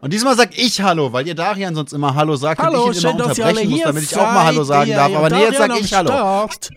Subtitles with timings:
[0.00, 2.96] Und diesmal sag ich Hallo, weil ihr Darian sonst immer Hallo sagt Hallo, und ich
[2.98, 5.12] ihn schön, immer unterbrechen muss, damit ich auch mal Hallo sagen darf.
[5.12, 6.08] Aber nee, jetzt sag ich Hallo.
[6.08, 6.70] Start.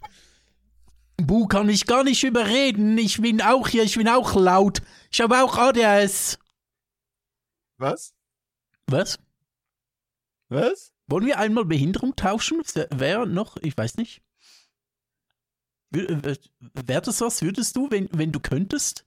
[1.17, 2.97] Bu kann ich gar nicht überreden.
[2.97, 4.81] Ich bin auch hier, ich bin auch laut.
[5.11, 6.39] Ich habe auch ADS.
[7.77, 8.13] Was?
[8.87, 9.19] Was?
[10.49, 10.91] Was?
[11.07, 12.61] Wollen wir einmal Behinderung tauschen?
[12.73, 13.57] Wer- Wer noch?
[13.61, 14.21] Ich weiß nicht.
[15.91, 17.41] Wäre das was?
[17.41, 19.05] Würdest du, wenn, wenn du könntest?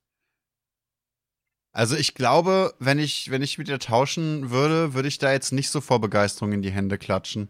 [1.74, 5.52] Also ich glaube, wenn ich, wenn ich mit dir tauschen würde, würde ich da jetzt
[5.52, 7.48] nicht so vor Begeisterung in die Hände klatschen.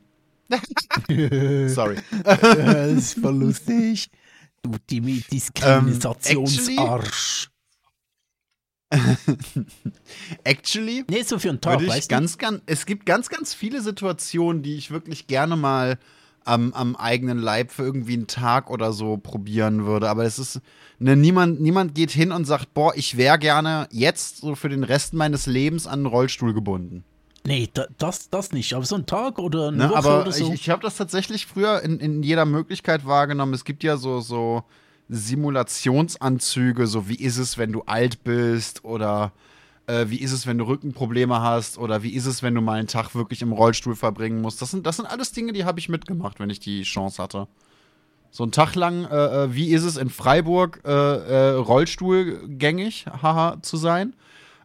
[1.69, 1.99] Sorry.
[2.25, 4.09] das ist voll lustig.
[4.63, 4.71] Du
[5.31, 7.51] Diskriminationsarsch.
[10.45, 12.15] Actually nee, so für einen ich weißt du?
[12.15, 15.99] ganz, ganz, es gibt ganz, ganz viele Situationen, die ich wirklich gerne mal
[16.45, 20.09] am, am eigenen Leib für irgendwie einen Tag oder so probieren würde.
[20.09, 20.61] Aber es ist,
[20.99, 24.85] ne, niemand, niemand geht hin und sagt, boah, ich wäre gerne jetzt so für den
[24.85, 27.05] Rest meines Lebens an einen Rollstuhl gebunden.
[27.47, 28.73] Nee, da, das, das nicht.
[28.75, 30.47] Aber so ein Tag oder eine Ne, Woche aber oder so.
[30.47, 33.53] ich, ich habe das tatsächlich früher in, in jeder Möglichkeit wahrgenommen.
[33.53, 34.65] Es gibt ja so, so
[35.11, 39.33] Simulationsanzüge, so wie ist es, wenn du alt bist oder
[39.87, 42.79] äh, wie ist es, wenn du Rückenprobleme hast oder wie ist es, wenn du mal
[42.79, 44.63] einen Tag wirklich im Rollstuhl verbringen musst.
[44.63, 47.49] Das sind, das sind alles Dinge, die habe ich mitgemacht, wenn ich die Chance hatte.
[48.31, 53.59] So einen Tag lang, äh, äh, wie ist es in Freiburg, äh, äh, Rollstuhlgängig, haha,
[53.63, 54.15] zu sein.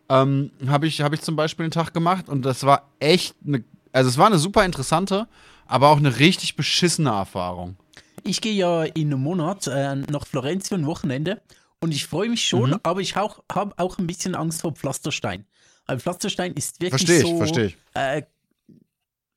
[0.10, 3.64] Ähm, habe ich, hab ich zum Beispiel einen Tag gemacht und das war echt eine,
[3.92, 5.28] also es war eine super interessante,
[5.68, 7.76] aber auch eine richtig beschissene Erfahrung.
[8.24, 11.40] Ich gehe ja in einem Monat äh, nach Florenz für ein Wochenende
[11.82, 12.80] und ich freue mich schon, Mhm.
[12.84, 13.42] aber ich habe
[13.78, 15.46] auch, ein bisschen Angst vor Pflasterstein.
[15.86, 17.38] Weil Pflasterstein ist wirklich Verstehe ich, so.
[17.38, 17.78] verstehe ich.
[17.94, 18.24] Äh,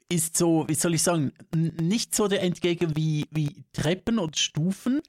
[0.09, 5.01] ist so, wie soll ich sagen, nicht so der Entgegen wie, wie Treppen und Stufen.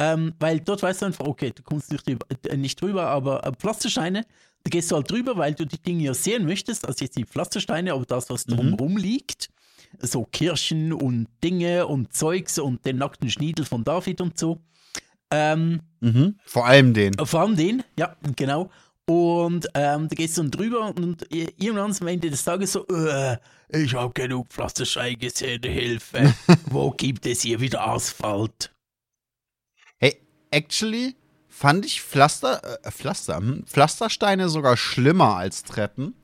[0.00, 3.44] Ähm, weil dort weißt du einfach, okay, du kommst nicht drüber, äh, nicht drüber aber
[3.44, 4.24] äh, Pflastersteine,
[4.62, 6.86] da gehst du halt drüber, weil du die Dinge ja sehen möchtest.
[6.86, 9.50] Also jetzt die Pflastersteine, aber das, was drumherum liegt.
[10.00, 14.60] So Kirchen und Dinge und Zeugs und den nackten Schniedel von David und so.
[15.30, 16.38] Ähm, Mhm.
[16.44, 17.14] Vor allem den.
[17.24, 18.70] vor allem den, ja, genau.
[19.06, 23.38] Und ähm, da gehst du dann drüber und irgendwann am Ende des Tages so, äh,
[23.70, 26.34] ich habe genug Pflasterstein gesehen, Hilfe.
[26.66, 28.70] Wo gibt es hier wieder Asphalt?
[29.96, 31.16] Hey, actually
[31.48, 36.14] fand ich Pflaster, äh, Pflaster, hm, Pflastersteine sogar schlimmer als Treppen,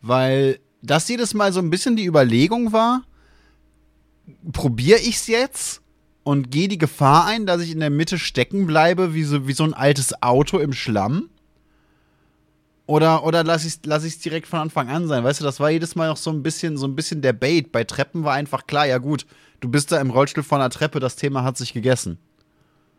[0.00, 3.02] weil das jedes Mal so ein bisschen die Überlegung war,
[4.52, 5.82] probiere ich's jetzt
[6.22, 9.52] und gehe die Gefahr ein, dass ich in der Mitte stecken bleibe, wie so, wie
[9.52, 11.30] so ein altes Auto im Schlamm?
[12.86, 15.22] Oder, oder lasse ich es lass direkt von Anfang an sein?
[15.22, 17.70] Weißt du, das war jedes Mal noch so ein bisschen, so ein bisschen der Bait.
[17.70, 19.26] Bei Treppen war einfach klar, ja gut,
[19.60, 22.18] du bist da im Rollstuhl von der Treppe, das Thema hat sich gegessen.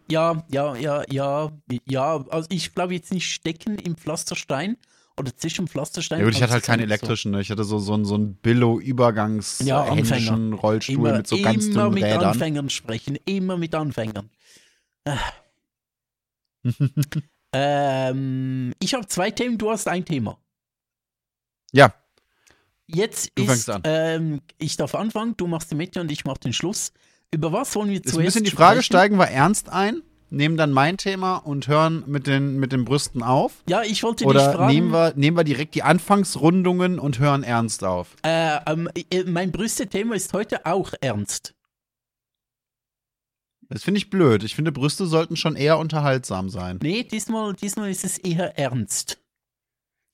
[0.10, 1.52] Ja, ja, ja, ja,
[1.86, 2.26] ja.
[2.30, 4.78] Also ich glaube jetzt nicht stecken im Pflasterstein
[5.18, 6.20] oder zwischen Pflasterstein.
[6.20, 7.42] Ja gut, ich hatte halt keinen so- elektrischen, ne?
[7.42, 11.74] ich hatte so, so, einen- so einen Billo-Übergangs Ja, Rollstuhl Immer, mit so ganz immer
[11.84, 12.24] dünnen mit Rädern.
[12.24, 14.30] Anfängern sprechen, immer mit Anfängern.
[17.54, 20.38] Ähm, ich habe zwei Themen, du hast ein Thema.
[21.74, 21.94] Ja,
[22.88, 23.82] Jetzt Du ist, fängst an.
[23.86, 26.92] Ähm, ich darf anfangen, du machst die Mitte und ich mach den Schluss.
[27.34, 28.86] Über was wollen wir zuerst ein bisschen die Frage, sprechen?
[28.86, 30.02] steigen wir ernst ein,
[30.32, 33.64] nehmen dann mein Thema und hören mit den, mit den Brüsten auf?
[33.70, 34.74] Ja, ich wollte dich Oder fragen.
[34.74, 38.16] nehmen wir, nehmen wir direkt die Anfangsrundungen und hören ernst auf?
[38.24, 41.54] äh, ähm, äh, mein Brüste-Thema ist heute auch ernst.
[43.70, 44.44] Das finde ich blöd.
[44.44, 46.80] Ich finde, Brüste sollten schon eher unterhaltsam sein.
[46.82, 49.20] Nee, diesmal, diesmal ist es eher ernst.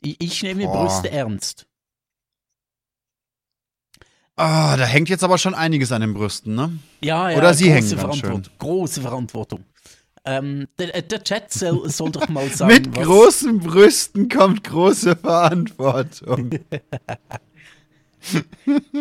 [0.01, 0.83] Ich, ich nehme Boah.
[0.85, 1.65] Brüste ernst.
[4.35, 6.77] Ah, da hängt jetzt aber schon einiges an den Brüsten, ne?
[7.01, 8.53] Ja, ja, Oder sie große hängen ganz Verantwortung.
[8.59, 9.65] Große Verantwortung.
[10.27, 15.15] Ähm, der, äh, der Chat soll, soll doch mal sagen, Mit großen Brüsten kommt große
[15.15, 16.51] Verantwortung.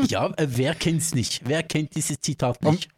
[0.09, 1.41] Ja, äh, wer kennt's nicht?
[1.45, 2.89] Wer kennt dieses Zitat Um- nicht?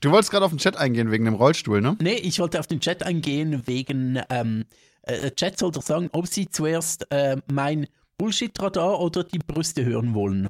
[0.00, 1.96] Du wolltest gerade auf den Chat eingehen wegen dem Rollstuhl, ne?
[2.00, 4.64] Nee, ich wollte auf den Chat eingehen wegen, ähm,
[5.02, 7.86] äh, der Chat soll doch sagen, ob sie zuerst äh, mein
[8.18, 10.48] Bullshit-Radar oder die Brüste hören wollen.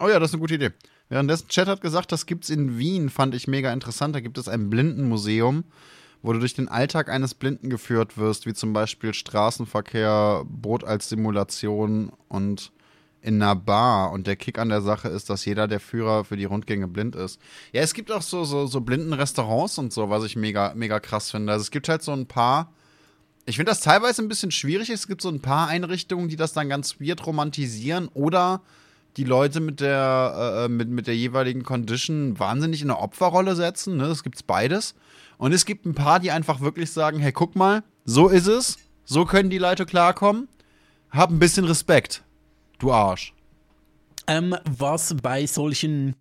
[0.00, 0.70] Oh ja, das ist eine gute Idee.
[1.08, 4.14] Währenddessen Chat hat gesagt, das gibt's in Wien, fand ich mega interessant.
[4.14, 5.64] Da gibt es ein Blindenmuseum,
[6.24, 11.10] wo du durch den Alltag eines Blinden geführt wirst, wie zum Beispiel Straßenverkehr, Boot als
[11.10, 12.72] Simulation und
[13.20, 14.10] in einer Bar.
[14.10, 17.14] Und der Kick an der Sache ist, dass jeder der Führer für die Rundgänge blind
[17.14, 17.38] ist.
[17.72, 21.30] Ja, es gibt auch so, so, so Blindenrestaurants und so, was ich mega, mega krass
[21.30, 21.52] finde.
[21.52, 22.72] Also es gibt halt so ein paar.
[23.44, 24.88] Ich finde das teilweise ein bisschen schwierig.
[24.88, 28.62] Es gibt so ein paar Einrichtungen, die das dann ganz weird romantisieren oder
[29.18, 33.98] die Leute mit der, äh, mit, mit der jeweiligen Condition wahnsinnig in eine Opferrolle setzen.
[33.98, 34.08] Ne?
[34.08, 34.94] Das gibt's beides.
[35.38, 38.78] Und es gibt ein paar, die einfach wirklich sagen: Hey, guck mal, so ist es.
[39.04, 40.48] So können die Leute klarkommen.
[41.10, 42.24] Hab ein bisschen Respekt.
[42.78, 43.34] Du Arsch.
[44.26, 46.16] Ähm, was bei solchen,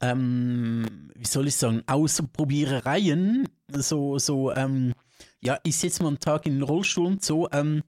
[0.00, 4.92] ähm, wie soll ich sagen, Ausprobierereien, so, so, ähm,
[5.40, 7.82] ja, ich setze mal einen Tag in den Rollstuhl und so, ähm,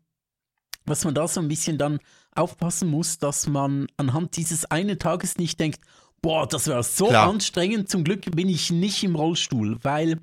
[0.87, 1.99] was man da so ein bisschen dann
[2.35, 5.81] aufpassen muss, dass man anhand dieses einen Tages nicht denkt,
[6.23, 7.29] boah, das war so Klar.
[7.29, 10.21] anstrengend, zum Glück bin ich nicht im Rollstuhl, weil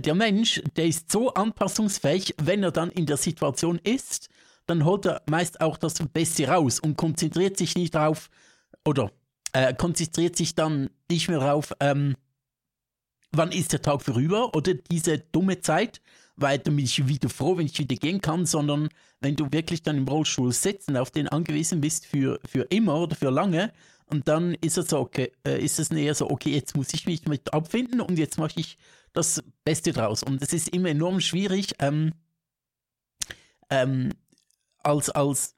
[0.00, 4.28] der Mensch, der ist so anpassungsfähig, wenn er dann in der Situation ist,
[4.66, 8.30] dann holt er meist auch das Beste raus und konzentriert sich nicht darauf,
[8.84, 9.10] oder
[9.52, 12.16] äh, konzentriert sich dann nicht mehr darauf, ähm,
[13.36, 16.00] wann ist der Tag vorüber oder diese dumme Zeit,
[16.36, 18.88] weil dann bin ich wieder froh, wenn ich wieder gehen kann, sondern
[19.20, 23.00] wenn du wirklich dann im Rollstuhl sitzt und auf den angewiesen bist für, für immer
[23.00, 23.72] oder für lange,
[24.06, 27.06] und dann ist es so, okay, äh, ist es eher so, okay, jetzt muss ich
[27.06, 28.76] mich mit abfinden und jetzt mache ich
[29.12, 30.22] das Beste draus.
[30.22, 32.12] Und es ist immer enorm schwierig, ähm,
[33.70, 34.12] ähm,
[34.82, 35.56] als, als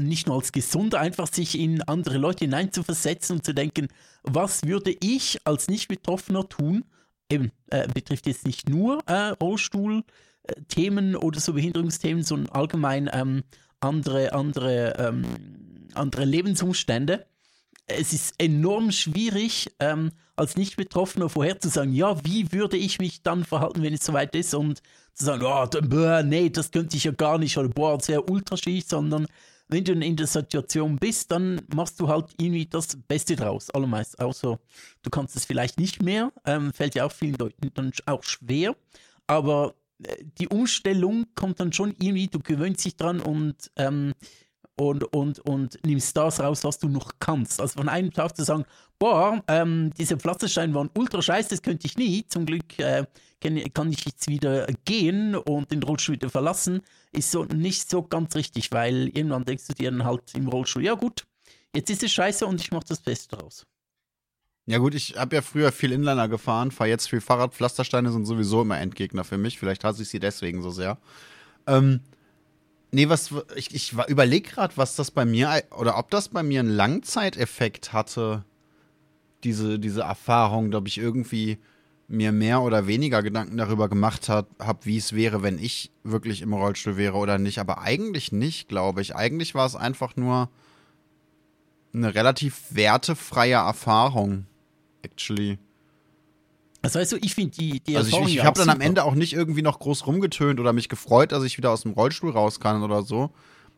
[0.00, 3.88] nicht nur als Gesunder einfach sich in andere Leute hineinzuversetzen und zu denken,
[4.22, 6.84] was würde ich als Nicht-Betroffener tun?
[7.32, 13.42] Eben, äh, betrifft jetzt nicht nur äh, Rollstuhl-Themen oder so Behinderungsthemen, sondern allgemein ähm,
[13.80, 15.24] andere, andere, ähm,
[15.94, 17.24] andere Lebensumstände.
[17.86, 23.82] Es ist enorm schwierig, ähm, als Nicht-Betroffener vorherzusagen, ja, wie würde ich mich dann verhalten,
[23.82, 24.82] wenn es soweit ist und
[25.14, 28.28] zu sagen, oh, dann, boah, nee, das könnte ich ja gar nicht oder boah, sehr
[28.28, 29.26] ultraschig, sondern
[29.68, 34.20] wenn du in der Situation bist, dann machst du halt irgendwie das Beste draus, allermeist.
[34.20, 34.58] Außer
[35.02, 38.76] du kannst es vielleicht nicht mehr, ähm, fällt ja auch vielen Leuten dann auch schwer,
[39.26, 44.12] aber äh, die Umstellung kommt dann schon irgendwie, du gewöhnst dich dran und ähm,
[44.76, 47.60] und, und, und nimmst das raus, was du noch kannst.
[47.60, 48.64] Also von einem Tag zu sagen,
[48.98, 52.26] boah, ähm, diese Pflastersteine waren ultra scheiße, das könnte ich nie.
[52.26, 53.04] Zum Glück äh,
[53.40, 56.82] kann, ich jetzt wieder gehen und den Rollstuhl wieder verlassen,
[57.12, 60.84] ist so nicht so ganz richtig, weil irgendwann denkst du dir dann halt im Rollstuhl,
[60.84, 61.24] ja gut,
[61.74, 63.66] jetzt ist es scheiße und ich mache das Beste draus.
[64.66, 67.52] Ja gut, ich habe ja früher viel Inliner gefahren, fahre jetzt viel Fahrrad.
[67.52, 69.58] Pflastersteine sind sowieso immer Endgegner für mich.
[69.58, 70.98] Vielleicht hasse ich sie deswegen so sehr.
[71.66, 72.00] Ähm,
[72.92, 76.60] nee, was ich, ich überlege gerade, was das bei mir oder ob das bei mir
[76.60, 78.44] einen Langzeiteffekt hatte,
[79.44, 81.58] diese, diese Erfahrung, ob ich irgendwie
[82.06, 84.46] mir mehr oder weniger Gedanken darüber gemacht habe,
[84.82, 87.58] wie es wäre, wenn ich wirklich im Rollstuhl wäre oder nicht.
[87.58, 89.16] Aber eigentlich nicht, glaube ich.
[89.16, 90.50] Eigentlich war es einfach nur
[91.94, 94.46] eine relativ wertefreie Erfahrung,
[95.02, 95.58] actually.
[96.82, 99.14] Das heißt, ich finde die, die Also ich, ich, ich habe dann am Ende auch
[99.14, 102.58] nicht irgendwie noch groß rumgetönt oder mich gefreut, dass ich wieder aus dem Rollstuhl raus
[102.58, 103.30] kann oder so.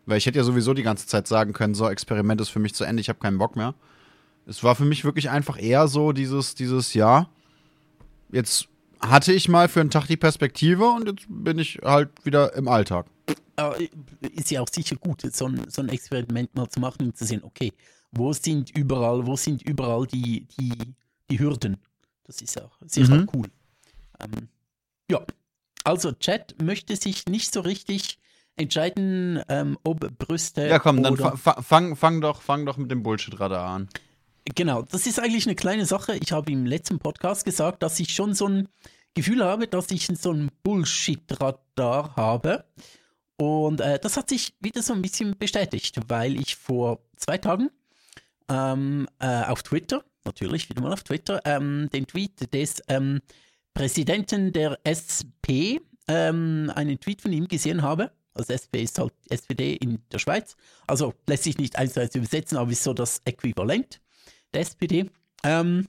[0.06, 2.74] Weil ich hätte ja sowieso die ganze Zeit sagen können, so, Experiment ist für mich
[2.74, 3.74] zu Ende, ich habe keinen Bock mehr.
[4.46, 7.28] Es war für mich wirklich einfach eher so dieses, dieses, ja,
[8.32, 8.68] jetzt
[9.00, 12.68] hatte ich mal für einen Tag die Perspektive und jetzt bin ich halt wieder im
[12.68, 13.06] Alltag.
[13.56, 13.76] Aber
[14.20, 17.24] ist ja auch sicher gut, so ein, so ein Experiment mal zu machen und zu
[17.24, 17.72] sehen, okay,
[18.12, 20.72] wo sind überall, wo sind überall die, die,
[21.30, 21.76] die Hürden?
[22.24, 23.30] Das ist auch sicher mhm.
[23.34, 23.48] cool.
[24.20, 24.48] Ähm,
[25.10, 25.24] ja,
[25.84, 28.18] also Chat möchte sich nicht so richtig
[28.56, 30.66] entscheiden, ähm, ob Brüste.
[30.66, 33.88] Ja, komm, dann fang, fang, doch, fang doch mit dem Bullshit-Radar an.
[34.54, 36.16] Genau, das ist eigentlich eine kleine Sache.
[36.16, 38.68] Ich habe im letzten Podcast gesagt, dass ich schon so ein
[39.14, 42.64] Gefühl habe, dass ich so ein Bullshit-Radar habe.
[43.36, 47.70] Und äh, das hat sich wieder so ein bisschen bestätigt, weil ich vor zwei Tagen
[48.48, 53.20] ähm, äh, auf Twitter, natürlich wieder mal auf Twitter, ähm, den Tweet des ähm,
[53.74, 58.12] Präsidenten der SP, ähm, einen Tweet von ihm gesehen habe.
[58.34, 60.56] Also SP ist halt SPD in der Schweiz.
[60.86, 64.00] Also lässt sich nicht eins zu eins übersetzen, aber ist so das Äquivalent
[64.52, 65.10] der SPD.
[65.44, 65.86] Ähm,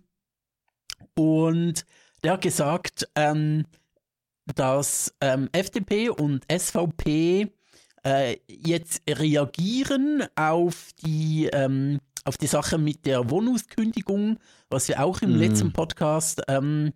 [1.15, 1.85] und
[2.23, 3.65] der hat gesagt, ähm,
[4.53, 7.51] dass ähm, FDP und SVP
[8.03, 14.37] äh, jetzt reagieren auf die, ähm, auf die Sache mit der Wohnungskündigung,
[14.69, 15.39] was wir auch im mhm.
[15.39, 16.91] letzten Podcast ähm,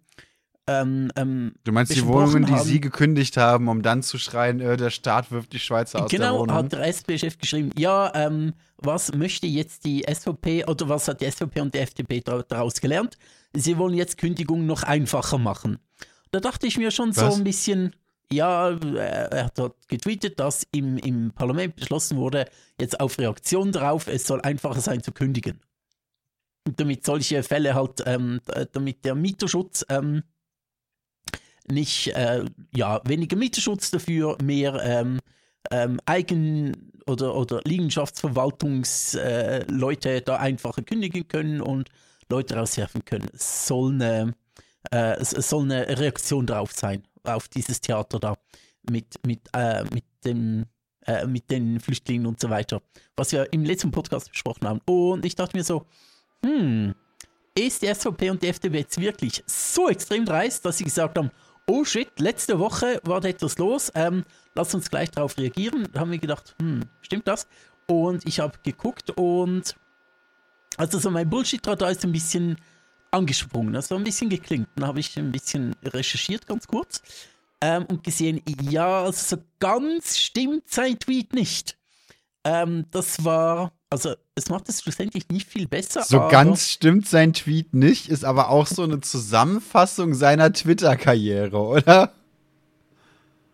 [0.70, 4.78] ähm, ähm, du meinst die Wohnungen, die Sie gekündigt haben, um dann zu schreien, äh,
[4.78, 6.48] der Staat wirft die Schweizer aus genau, der Wohnung?
[6.48, 11.22] Genau, hat der SP-Chef geschrieben, ja, ähm, was möchte jetzt die SVP oder was hat
[11.22, 13.18] die SVP und die FDP daraus gelernt?
[13.54, 15.80] Sie wollen jetzt Kündigung noch einfacher machen.
[16.32, 17.34] Da dachte ich mir schon was?
[17.34, 17.96] so ein bisschen,
[18.32, 22.46] ja, er hat getweetet, dass im, im Parlament beschlossen wurde,
[22.80, 25.60] jetzt auf Reaktion darauf, es soll einfacher sein zu kündigen.
[26.68, 28.42] Und damit solche Fälle halt, ähm,
[28.74, 30.24] damit der Mieterschutz ähm,
[31.68, 32.46] nicht, äh,
[32.76, 35.20] ja, weniger Mieterschutz dafür, mehr ähm,
[35.72, 41.90] ähm, Eigen- oder, oder Liegenschaftsverwaltungsleute äh, da einfacher kündigen können und
[42.30, 43.30] Leute raushelfen können.
[43.34, 44.34] Es soll eine,
[44.92, 48.36] äh, soll eine Reaktion drauf sein, auf dieses Theater da,
[48.90, 50.66] mit, mit, äh, mit dem
[51.06, 52.82] äh, mit den Flüchtlingen und so weiter,
[53.16, 54.82] was wir im letzten Podcast besprochen haben.
[54.86, 55.86] Und ich dachte mir so,
[56.46, 56.94] hm,
[57.58, 61.32] ist die SVP und die FDP jetzt wirklich so extrem dreist, dass sie gesagt haben,
[61.68, 64.24] oh shit, letzte Woche war da etwas los, ähm,
[64.56, 65.88] lass uns gleich darauf reagieren.
[65.92, 67.48] Da haben wir gedacht, hm, stimmt das?
[67.88, 69.76] Und ich habe geguckt und
[70.78, 72.58] also so mein Bullshit-Radar ist ein bisschen
[73.12, 74.68] angesprungen, also ein bisschen geklingt.
[74.76, 77.02] Dann habe ich ein bisschen recherchiert, ganz kurz,
[77.62, 81.78] ähm, und gesehen, ja, also so ganz stimmt sein Tweet nicht.
[82.44, 86.04] Ähm, das war, also es macht es schlussendlich nicht viel besser.
[86.04, 92.14] So ganz stimmt sein Tweet nicht, ist aber auch so eine Zusammenfassung seiner Twitter-Karriere, oder?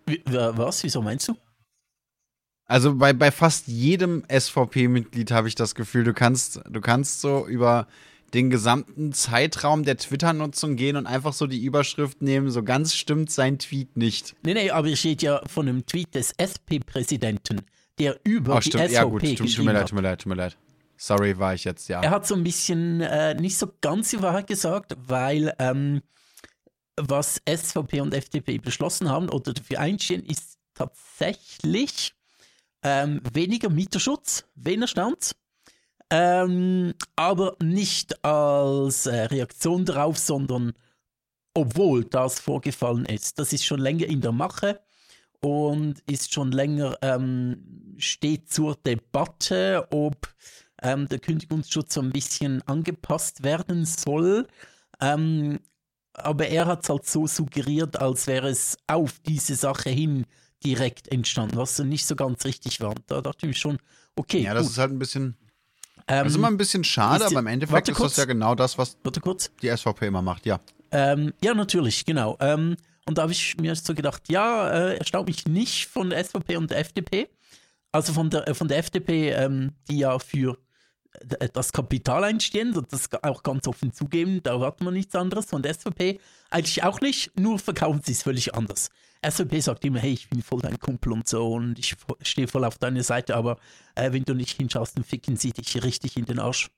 [0.06, 0.84] Wie, was?
[0.84, 1.36] Wieso meinst du?
[2.68, 7.48] Also bei, bei fast jedem SVP-Mitglied habe ich das Gefühl, du kannst, du kannst so
[7.48, 7.88] über
[8.36, 13.32] den gesamten Zeitraum der Twitter-Nutzung gehen und einfach so die Überschrift nehmen, so ganz stimmt
[13.32, 14.36] sein Tweet nicht.
[14.44, 17.62] Nee, nee, aber hier steht ja von einem Tweet des SP-Präsidenten,
[17.98, 20.30] der über oh, die SVP ja, gut, tut, tut mir leid, tut mir leid, tut
[20.30, 20.58] mir leid.
[20.98, 22.02] Sorry, war ich jetzt, ja.
[22.02, 26.02] Er hat so ein bisschen äh, nicht so ganz die Wahrheit gesagt, weil ähm,
[26.98, 32.14] was SVP und FDP beschlossen haben oder dafür einstehen, ist tatsächlich
[32.84, 35.36] ähm, weniger Mieterschutz, weniger Stand,
[36.10, 40.74] ähm, aber nicht als äh, Reaktion darauf, sondern
[41.54, 43.40] obwohl das vorgefallen ist.
[43.40, 44.82] Das ist schon länger in der Mache
[45.40, 50.28] und ist schon länger, ähm, steht zur Debatte, ob
[50.82, 54.48] ähm, der Kündigungsschutz so ein bisschen angepasst werden soll.
[55.02, 55.60] Ähm,
[56.14, 60.26] aber er hat es halt so suggeriert, als wäre es auf diese Sache hin
[60.64, 62.96] direkt entstanden, was nicht so ganz richtig war.
[63.08, 63.78] Da dachte ich mir schon,
[64.16, 64.42] okay.
[64.42, 64.72] Ja, das gut.
[64.72, 65.38] ist halt ein bisschen.
[66.08, 68.78] Ähm, das ist immer ein bisschen schade, aber im Endeffekt ist das ja genau das,
[68.78, 68.98] was
[69.62, 70.60] die SVP immer macht, ja.
[70.92, 72.38] Ähm, ja, natürlich, genau.
[72.40, 76.24] Ähm, und da habe ich mir so gedacht, ja, äh, erstaunt mich nicht von der
[76.24, 77.30] SVP und der FDP.
[77.92, 80.58] Also von der, äh, von der FDP, ähm, die ja für
[81.40, 85.46] äh, das Kapital einstehen, das auch ganz offen zugeben, da erwartet man nichts anderes.
[85.46, 86.20] Von der SVP
[86.50, 88.90] eigentlich auch nicht, nur verkaufen sie es völlig anders.
[89.32, 92.66] SVP sagt immer, hey, ich bin voll dein Kumpel und so und ich stehe voll
[92.66, 93.58] auf deiner Seite, aber
[93.96, 96.70] äh, wenn du nicht hinschaust, dann ficken sie dich richtig in den Arsch.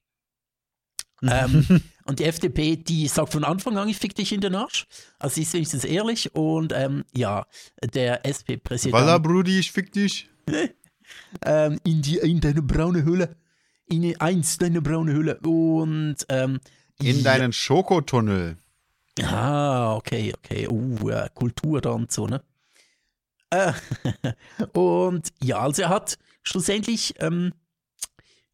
[1.23, 4.85] ähm, und die FDP, die sagt von Anfang an, ich fick dich in den Arsch.
[5.17, 6.35] Also ist wenigstens ehrlich.
[6.35, 7.47] Und ähm, ja,
[7.93, 8.93] der SP-Präsident.
[8.93, 10.29] Walla, Brudi, ich fick dich.
[11.45, 13.35] ähm, in, die, in deine braune Hülle.
[13.87, 15.39] In eins deine braune Hülle.
[15.39, 16.59] Und ähm,
[16.99, 17.23] in ja.
[17.23, 18.57] deinen Schokotunnel.
[19.23, 20.67] Ah, okay, okay.
[20.67, 22.41] Uh, äh, Kultur da und so, ne?
[23.49, 23.73] Äh,
[24.73, 27.53] und ja, also er hat schlussendlich ähm,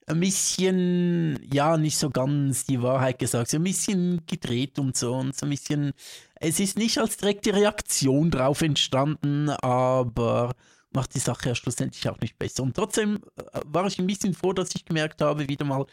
[0.07, 5.15] ein bisschen, ja, nicht so ganz die Wahrheit gesagt, so ein bisschen gedreht und so
[5.15, 5.93] und so ein bisschen,
[6.35, 10.53] es ist nicht als direkte Reaktion drauf entstanden, aber
[10.91, 12.63] macht die Sache ja schlussendlich auch nicht besser.
[12.63, 15.85] Und trotzdem äh, war ich ein bisschen froh, dass ich gemerkt habe, wieder mal,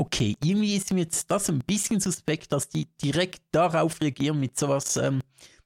[0.00, 4.58] okay, irgendwie ist mir jetzt das ein bisschen suspekt, dass die direkt darauf reagieren mit
[4.58, 5.20] sowas ähm,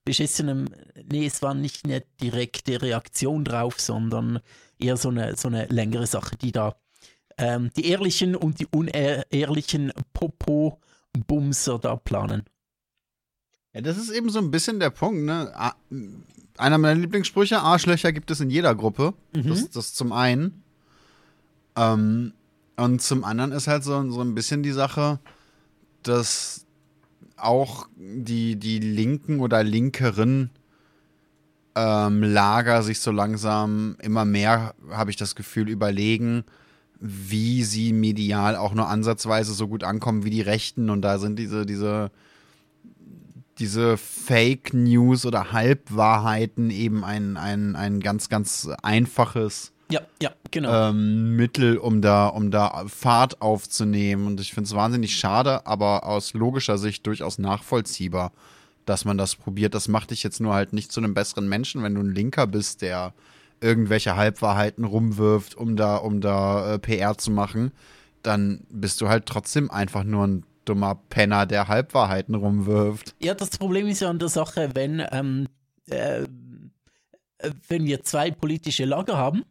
[0.05, 0.69] beschissenem.
[1.11, 4.41] Nee, es war nicht eine direkte Reaktion drauf, sondern
[4.79, 6.77] eher so eine, so eine längere Sache, die da
[7.39, 12.45] ähm, die ehrlichen und die unehrlichen Popo-Bumser da planen.
[13.73, 15.53] Ja, das ist eben so ein bisschen der Punkt, ne?
[16.57, 19.15] Einer meiner Lieblingssprüche, Arschlöcher gibt es in jeder Gruppe.
[19.35, 19.49] Mhm.
[19.49, 20.63] Das, das zum einen.
[21.77, 22.35] Ähm,
[22.77, 25.21] und zum anderen ist halt so, so ein bisschen die Sache,
[26.03, 26.67] dass
[27.37, 30.51] auch die, die linken oder linkeren
[31.75, 36.45] ähm, Lager sich so langsam immer mehr, habe ich das Gefühl, überlegen,
[37.01, 40.91] wie sie medial auch nur ansatzweise so gut ankommen wie die Rechten.
[40.91, 42.11] Und da sind diese, diese,
[43.59, 50.91] diese Fake News oder Halbwahrheiten eben ein, ein, ein ganz, ganz einfaches ja, ja, genau.
[50.91, 54.27] Ähm, Mittel, um da, um da Fahrt aufzunehmen.
[54.27, 58.33] Und ich finde es wahnsinnig schade, aber aus logischer Sicht durchaus nachvollziehbar,
[58.87, 59.75] dass man das probiert.
[59.75, 62.49] Das macht dich jetzt nur halt nicht zu einem besseren Menschen, wenn du ein Linker
[62.49, 63.15] bist, der
[63.61, 67.71] irgendwelche Halbwahrheiten rumwirft, um da, um da äh, PR zu machen.
[68.23, 73.15] Dann bist du halt trotzdem einfach nur ein dummer Penner, der Halbwahrheiten rumwirft.
[73.23, 75.47] Ja, das Problem ist ja an der Sache, wenn, ähm,
[75.89, 76.25] äh,
[77.69, 79.45] wenn wir zwei politische Lager haben,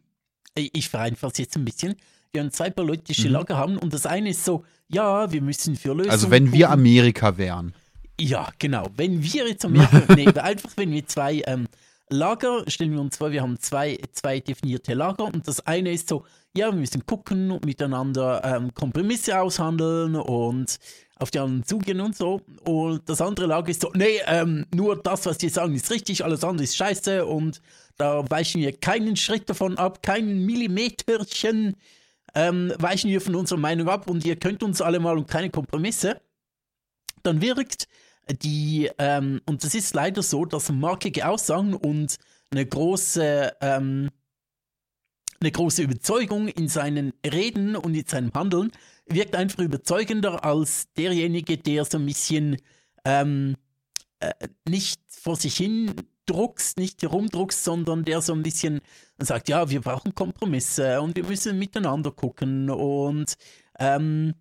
[0.54, 1.96] ich vereinfache es jetzt ein bisschen,
[2.32, 3.34] wir haben zwei politische mhm.
[3.34, 6.10] Lager haben und das eine ist so, ja, wir müssen für Lösungen.
[6.10, 7.74] Also wenn wir Amerika wären.
[8.20, 8.88] Ja, genau.
[8.96, 11.66] Wenn wir jetzt Amerika, nee, einfach wenn wir zwei ähm,
[12.10, 16.08] Lager, stellen wir uns vor, wir haben zwei, zwei definierte Lager und das eine ist
[16.08, 16.24] so,
[16.56, 20.78] ja, wir müssen gucken und miteinander ähm, Kompromisse aushandeln und
[21.16, 22.40] auf die anderen zugehen und so.
[22.64, 26.24] Und das andere Lager ist so, nee, ähm, nur das, was die sagen, ist richtig,
[26.24, 27.60] alles andere ist scheiße und
[27.96, 31.76] da weichen wir keinen Schritt davon ab, keinen Millimeterchen
[32.34, 35.50] ähm, weichen wir von unserer Meinung ab und ihr könnt uns alle mal um keine
[35.50, 36.20] Kompromisse.
[37.22, 37.86] Dann wirkt
[38.42, 42.16] die, ähm, und das ist leider so, dass markige Aussagen und
[42.50, 44.10] eine große, ähm,
[45.40, 48.72] eine große Überzeugung in seinen Reden und in seinem Handeln
[49.06, 52.56] wirkt einfach überzeugender als derjenige, der so ein bisschen
[53.04, 53.56] ähm,
[54.20, 54.32] äh,
[54.68, 55.94] nicht vor sich hin
[56.26, 58.80] druckst, nicht herumdruckst, sondern der so ein bisschen
[59.18, 63.34] sagt, ja, wir brauchen Kompromisse und wir müssen miteinander gucken und
[63.78, 64.34] ähm,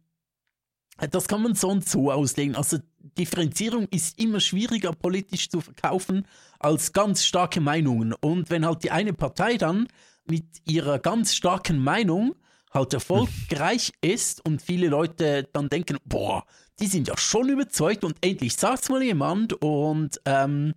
[1.12, 2.56] das kann man so und so auslegen.
[2.56, 2.78] Also
[3.18, 6.26] Differenzierung ist immer schwieriger politisch zu verkaufen
[6.60, 8.14] als ganz starke Meinungen.
[8.14, 9.88] Und wenn halt die eine Partei dann
[10.26, 12.36] mit ihrer ganz starken Meinung
[12.74, 16.46] halt erfolgreich ist und viele Leute dann denken, boah,
[16.80, 20.74] die sind ja schon überzeugt und endlich sagt's mal jemand und ähm,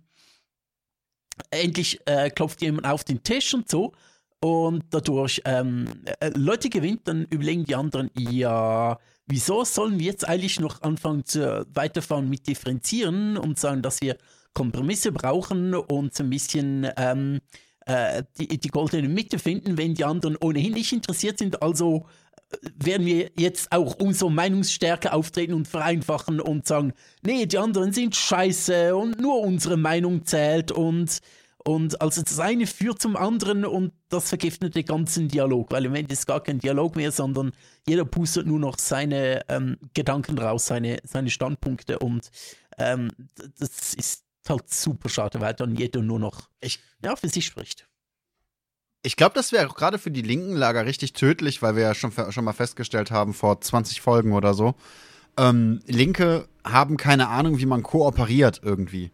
[1.49, 3.93] endlich äh, klopft jemand auf den Tisch und so.
[4.39, 10.27] Und dadurch ähm, äh, Leute gewinnt, dann überlegen die anderen, ja, wieso sollen wir jetzt
[10.27, 14.17] eigentlich noch anfangen zu weiterfahren mit differenzieren und sagen, dass wir
[14.53, 17.39] Kompromisse brauchen und so ein bisschen ähm,
[17.87, 21.61] äh, die, die goldene Mitte finden, wenn die anderen ohnehin nicht interessiert sind.
[21.61, 22.05] Also
[22.51, 26.93] äh, werden wir jetzt auch umso meinungsstärker auftreten und vereinfachen und sagen,
[27.25, 31.19] nee, die anderen sind scheiße und nur unsere Meinung zählt und
[31.63, 35.95] und also das eine führt zum anderen und das vergiftet den ganzen Dialog, weil im
[35.95, 37.51] Endeffekt ist gar kein Dialog mehr, sondern
[37.85, 42.31] jeder pustet nur noch seine ähm, Gedanken raus, seine, seine Standpunkte und
[42.77, 43.11] ähm,
[43.59, 47.87] das ist halt super schade, weil dann jeder nur noch ich, ja, für sich spricht.
[49.03, 51.95] Ich glaube, das wäre auch gerade für die linken Lager richtig tödlich, weil wir ja
[51.95, 54.75] schon, schon mal festgestellt haben, vor 20 Folgen oder so.
[55.37, 59.11] Ähm, Linke haben keine Ahnung, wie man kooperiert irgendwie.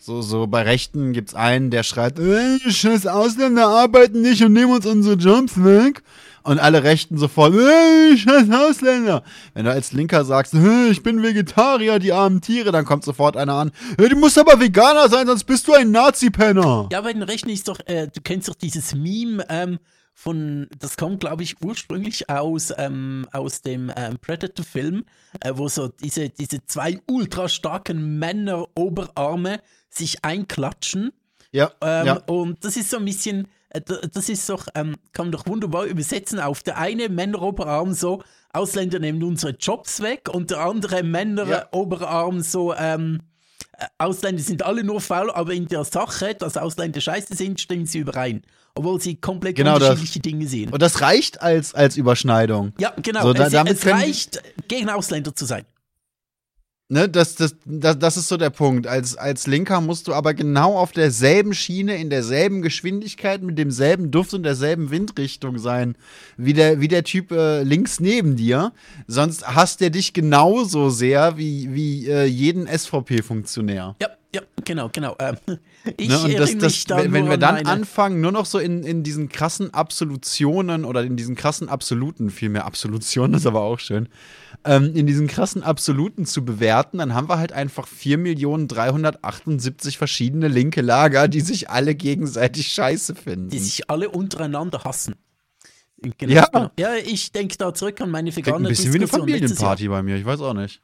[0.00, 4.72] So, so bei Rechten gibt's einen, der schreit, ey, scheiß Ausländer arbeiten nicht und nehmen
[4.72, 6.02] uns unsere Jobs weg.
[6.44, 9.24] Und alle Rechten sofort, ey, scheiß Ausländer.
[9.54, 13.36] Wenn du als Linker sagst, hey, ich bin Vegetarier, die armen Tiere, dann kommt sofort
[13.36, 16.88] einer an, hey, du musst aber Veganer sein, sonst bist du ein Nazi-Penner.
[16.92, 19.80] Ja, bei den Rechten ist doch, äh, du kennst doch dieses Meme, ähm,
[20.18, 25.04] von, das kommt, glaube ich, ursprünglich aus, ähm, aus dem ähm, Predator-Film,
[25.38, 31.12] äh, wo so diese, diese zwei ultra starken Männer Oberarme sich einklatschen.
[31.52, 32.14] Ja, ähm, ja.
[32.26, 35.84] Und das ist so ein bisschen, äh, das ist doch, ähm, kann man doch wunderbar
[35.84, 42.40] übersetzen auf der eine Männeroberarm so, Ausländer nehmen unsere Jobs weg und der andere Männeroberarm
[42.40, 43.20] so, ähm,
[43.78, 47.86] äh, Ausländer sind alle nur faul, aber in der Sache, dass Ausländer scheiße sind, stimmen
[47.86, 48.42] sie überein.
[48.74, 50.22] Obwohl sie komplett Genau unterschiedliche das.
[50.22, 50.70] Dinge sehen.
[50.72, 52.72] Und das reicht als, als Überschneidung.
[52.78, 53.22] Ja, genau.
[53.22, 55.64] So, da- es damit es reicht, gegen Ausländer zu sein.
[56.90, 58.86] Ne, das, das, das, das ist so der Punkt.
[58.86, 64.10] Als, als Linker musst du aber genau auf derselben Schiene, in derselben Geschwindigkeit, mit demselben
[64.10, 65.96] Duft und derselben Windrichtung sein,
[66.38, 68.72] wie der, wie der Typ äh, links neben dir.
[69.06, 73.96] Sonst hasst der dich genauso sehr wie, wie äh, jeden SVP-Funktionär.
[74.00, 75.16] Ja, ja, genau, genau.
[75.18, 75.36] Ähm,
[75.96, 78.58] ich Ne, und das, das, wenn, wenn wir an dann meine- anfangen, nur noch so
[78.58, 83.78] in, in diesen krassen Absolutionen oder in diesen krassen Absoluten, vielmehr Absolution ist aber auch
[83.78, 84.08] schön,
[84.64, 90.82] ähm, in diesen krassen Absoluten zu bewerten, dann haben wir halt einfach 4.378 verschiedene linke
[90.82, 93.48] Lager, die sich alle gegenseitig scheiße finden.
[93.50, 95.14] die sich alle untereinander hassen.
[96.18, 96.46] Genau, Ja.
[96.52, 96.70] genau.
[96.78, 99.60] ja, ich denke da zurück an meine Klingt vergangene ein bisschen wie eine Diskussion letztes
[99.60, 99.76] Jahr.
[99.76, 100.80] Familienparty bei mir, ich weiß auch nicht.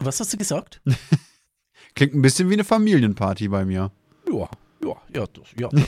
[0.00, 0.80] Was hast du gesagt?
[1.94, 3.90] Klingt ein bisschen wie eine Familienparty bei mir.
[4.32, 4.48] Ja,
[4.84, 5.68] ja, ja, das, ja.
[5.68, 5.82] Das.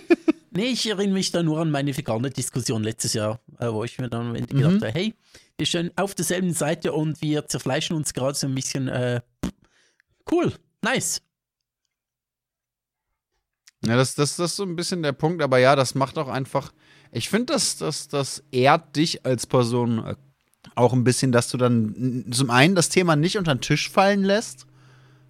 [0.50, 3.98] nee, ich erinnere mich da nur an meine vergangene Diskussion letztes Jahr, äh, wo ich
[3.98, 4.58] mir dann am Ende Mhm.
[4.58, 5.14] gedacht habe, hey,
[5.58, 8.88] wir stehen auf derselben Seite und wir zerfleischen uns gerade so ein bisschen.
[8.88, 9.22] Äh,
[10.30, 11.22] cool, nice.
[13.84, 16.28] Ja, das, das, das ist so ein bisschen der Punkt, aber ja, das macht auch
[16.28, 16.72] einfach.
[17.12, 20.14] Ich finde, das, das, das ehrt dich als Person äh,
[20.74, 24.24] auch ein bisschen, dass du dann zum einen das Thema nicht unter den Tisch fallen
[24.24, 24.66] lässt,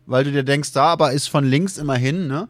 [0.07, 2.49] weil du dir denkst, da aber ist von links immerhin, ne?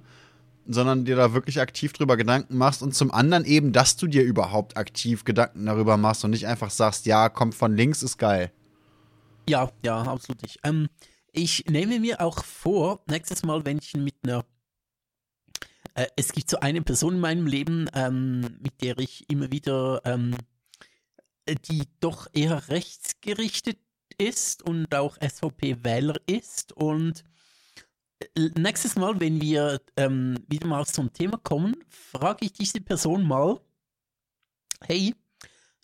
[0.69, 4.23] Sondern dir da wirklich aktiv drüber Gedanken machst und zum anderen eben, dass du dir
[4.23, 8.51] überhaupt aktiv Gedanken darüber machst und nicht einfach sagst, ja, kommt von links, ist geil.
[9.49, 10.59] Ja, ja, absolut nicht.
[10.65, 10.89] Ähm,
[11.33, 14.45] ich nehme mir auch vor, nächstes Mal, wenn ich mit einer.
[15.95, 20.01] Äh, es gibt so eine Person in meinem Leben, ähm, mit der ich immer wieder,
[20.05, 20.35] ähm,
[21.45, 23.79] äh, die doch eher rechtsgerichtet
[24.19, 26.73] ist und auch SVP-Wähler ist.
[26.73, 27.23] Und
[28.57, 33.61] nächstes Mal, wenn wir ähm, wieder mal zum Thema kommen, frage ich diese Person mal:
[34.83, 35.15] Hey,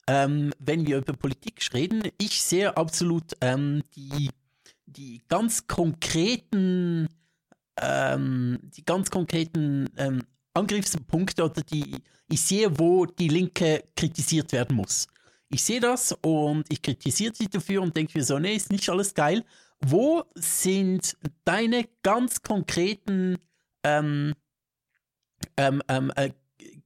[0.07, 2.03] ähm, wenn wir über Politik reden.
[2.19, 4.31] Ich sehe absolut ähm, die,
[4.87, 7.09] die ganz konkreten,
[7.81, 10.23] ähm, die ganz konkreten ähm,
[10.55, 11.97] Angriffspunkte oder die,
[12.29, 15.07] ich sehe, wo die Linke kritisiert werden muss.
[15.49, 18.89] Ich sehe das und ich kritisiere sie dafür und denke mir so, nee, ist nicht
[18.89, 19.45] alles geil.
[19.85, 23.39] Wo sind deine ganz konkreten
[23.83, 24.35] ähm,
[25.57, 26.31] ähm, ähm, äh,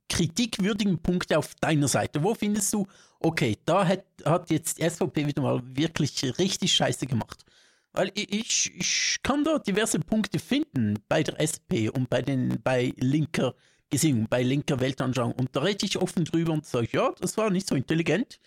[0.08, 2.22] kritikwürdigen Punkte auf deiner Seite?
[2.22, 2.86] Wo findest du,
[3.20, 7.44] okay, da hat, hat jetzt die SVP wieder mal wirklich richtig scheiße gemacht?
[7.92, 12.92] Weil ich, ich kann da diverse Punkte finden bei der SP und bei, den, bei
[12.96, 13.54] linker
[13.90, 15.32] Gesinnung, bei linker Weltanschauung.
[15.32, 18.38] Und da rede ich offen drüber und sage, ja, das war nicht so intelligent.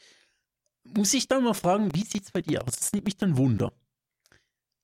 [0.83, 2.75] Muss ich dann mal fragen, wie sieht es bei dir aus?
[2.77, 3.71] Das nimmt mich dann Wunder.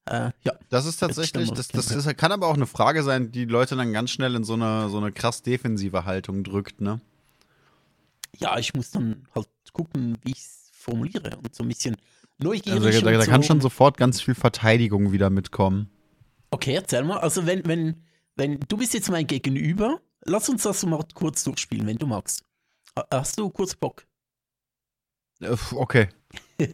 [0.05, 0.53] Äh, ja.
[0.69, 3.91] Das ist tatsächlich, das, das, das, kann aber auch eine Frage sein, die Leute dann
[3.91, 7.01] ganz schnell in so eine, so eine krass defensive Haltung drückt, ne?
[8.37, 11.97] Ja, ich muss dann halt gucken, wie ich es formuliere und so ein bisschen
[12.37, 12.85] neugierig.
[12.85, 13.31] Also, da, da, da so.
[13.31, 15.89] kann schon sofort ganz viel Verteidigung wieder mitkommen.
[16.51, 17.19] Okay, erzähl mal.
[17.19, 18.03] Also, wenn, wenn,
[18.35, 22.43] wenn du bist jetzt mein Gegenüber, lass uns das mal kurz durchspielen, wenn du magst.
[23.11, 24.05] Hast du kurz Bock?
[25.41, 26.09] Äh, okay.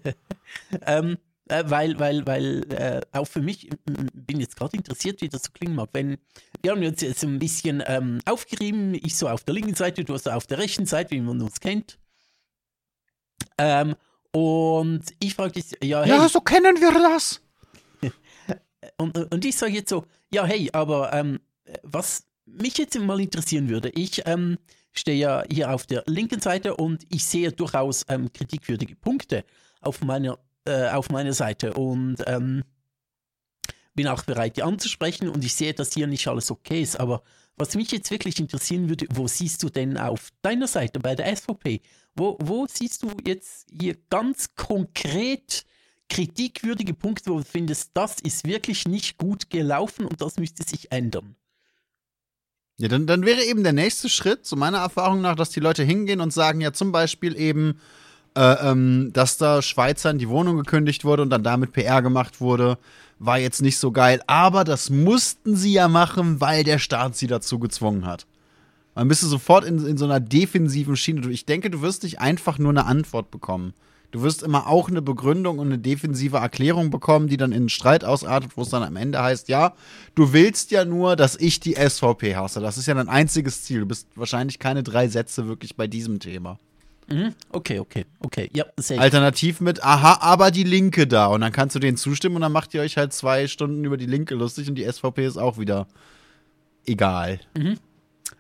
[0.86, 1.18] ähm,
[1.52, 5.52] äh, weil, weil, weil äh, auch für mich, bin jetzt gerade interessiert, wie das so
[5.52, 5.90] klingen mag.
[5.94, 6.18] Wenn,
[6.62, 10.14] wir haben uns jetzt ein bisschen ähm, aufgerieben, ich so auf der linken Seite, du
[10.14, 12.00] hast auf der rechten Seite, wie man uns kennt.
[13.58, 13.96] Ähm,
[14.32, 16.10] und ich frage dich, ja, hey.
[16.10, 17.42] Ja, so kennen wir das.
[18.98, 21.40] und, und ich sage jetzt so, ja, hey, aber ähm,
[21.84, 24.58] was mich jetzt mal interessieren würde, ich ähm,
[24.94, 29.44] stehe ja hier auf der linken Seite und ich sehe durchaus ähm, kritikwürdige Punkte
[29.82, 32.64] auf meiner äh, auf meiner Seite und ähm,
[33.94, 37.00] bin auch bereit, die anzusprechen und ich sehe, dass hier nicht alles okay ist.
[37.00, 37.24] Aber
[37.58, 41.36] was mich jetzt wirklich interessieren würde, wo siehst du denn auf deiner Seite bei der
[41.36, 41.82] SVP?
[42.16, 45.66] Wo, wo siehst du jetzt hier ganz konkret
[46.10, 50.92] kritikwürdige Punkte, wo du findest, das ist wirklich nicht gut gelaufen und das müsste sich
[50.92, 51.36] ändern?
[52.78, 55.84] Ja, dann, dann wäre eben der nächste Schritt, so meiner Erfahrung nach, dass die Leute
[55.84, 57.80] hingehen und sagen, ja, zum Beispiel eben,
[58.36, 62.78] äh, ähm, dass da Schweizern die Wohnung gekündigt wurde und dann damit PR gemacht wurde,
[63.20, 64.22] war jetzt nicht so geil.
[64.28, 68.26] Aber das mussten sie ja machen, weil der Staat sie dazu gezwungen hat.
[68.96, 71.30] Dann bist du sofort in, in so einer defensiven Schiene.
[71.30, 73.74] Ich denke, du wirst nicht einfach nur eine Antwort bekommen.
[74.12, 77.70] Du wirst immer auch eine Begründung und eine defensive Erklärung bekommen, die dann in einen
[77.70, 79.74] Streit ausartet, wo es dann am Ende heißt, ja,
[80.16, 82.60] du willst ja nur, dass ich die SVP hasse.
[82.60, 83.82] Das ist ja dein einziges Ziel.
[83.82, 86.60] Du bist wahrscheinlich keine drei Sätze wirklich bei diesem Thema.
[87.08, 87.36] Mhm.
[87.50, 88.50] Okay, okay, okay.
[88.54, 89.00] Ja, safe.
[89.00, 91.28] Alternativ mit, aha, aber die Linke da.
[91.28, 93.98] Und dann kannst du denen zustimmen und dann macht ihr euch halt zwei Stunden über
[93.98, 95.88] die Linke lustig und die SVP ist auch wieder
[96.86, 97.40] egal.
[97.58, 97.78] Mhm.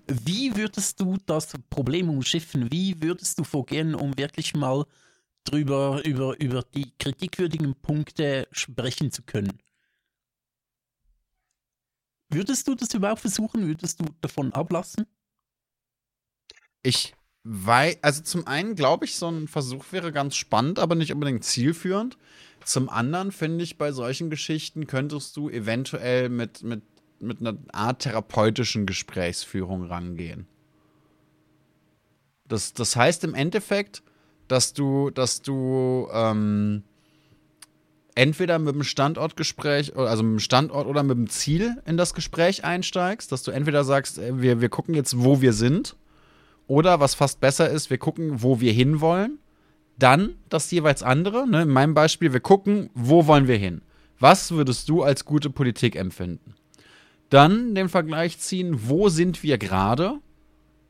[0.07, 2.71] Wie würdest du das Problem umschiffen?
[2.71, 4.85] Wie würdest du vorgehen, um wirklich mal
[5.43, 9.57] drüber, über, über die kritikwürdigen Punkte sprechen zu können?
[12.29, 13.67] Würdest du das überhaupt versuchen?
[13.67, 15.05] Würdest du davon ablassen?
[16.83, 21.13] Ich weil, also zum einen glaube ich, so ein Versuch wäre ganz spannend, aber nicht
[21.13, 22.17] unbedingt zielführend.
[22.63, 26.83] Zum anderen finde ich, bei solchen Geschichten könntest du eventuell mit, mit,
[27.19, 30.47] mit einer Art therapeutischen Gesprächsführung rangehen.
[32.47, 34.03] Das, das heißt im Endeffekt,
[34.47, 36.83] dass du, dass du ähm,
[38.13, 42.63] entweder mit dem Standortgespräch, also mit dem Standort oder mit dem Ziel in das Gespräch
[42.63, 45.95] einsteigst, dass du entweder sagst, äh, wir, wir gucken jetzt, wo wir sind
[46.71, 49.39] oder was fast besser ist, wir gucken, wo wir hinwollen.
[49.99, 51.45] Dann das jeweils andere.
[51.45, 51.63] Ne?
[51.63, 53.81] In meinem Beispiel, wir gucken, wo wollen wir hin.
[54.19, 56.53] Was würdest du als gute Politik empfinden?
[57.29, 60.19] Dann den Vergleich ziehen, wo sind wir gerade?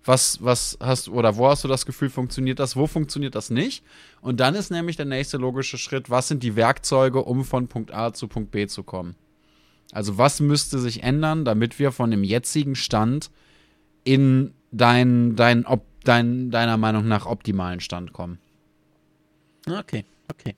[0.05, 3.83] Was, was hast oder wo hast du das Gefühl, funktioniert das, wo funktioniert das nicht?
[4.21, 7.91] Und dann ist nämlich der nächste logische Schritt, was sind die Werkzeuge, um von Punkt
[7.91, 9.15] A zu Punkt B zu kommen?
[9.91, 13.31] Also was müsste sich ändern, damit wir von dem jetzigen Stand
[14.03, 18.39] in dein, dein, ob, dein, deiner Meinung nach optimalen Stand kommen.
[19.67, 20.55] Okay, okay.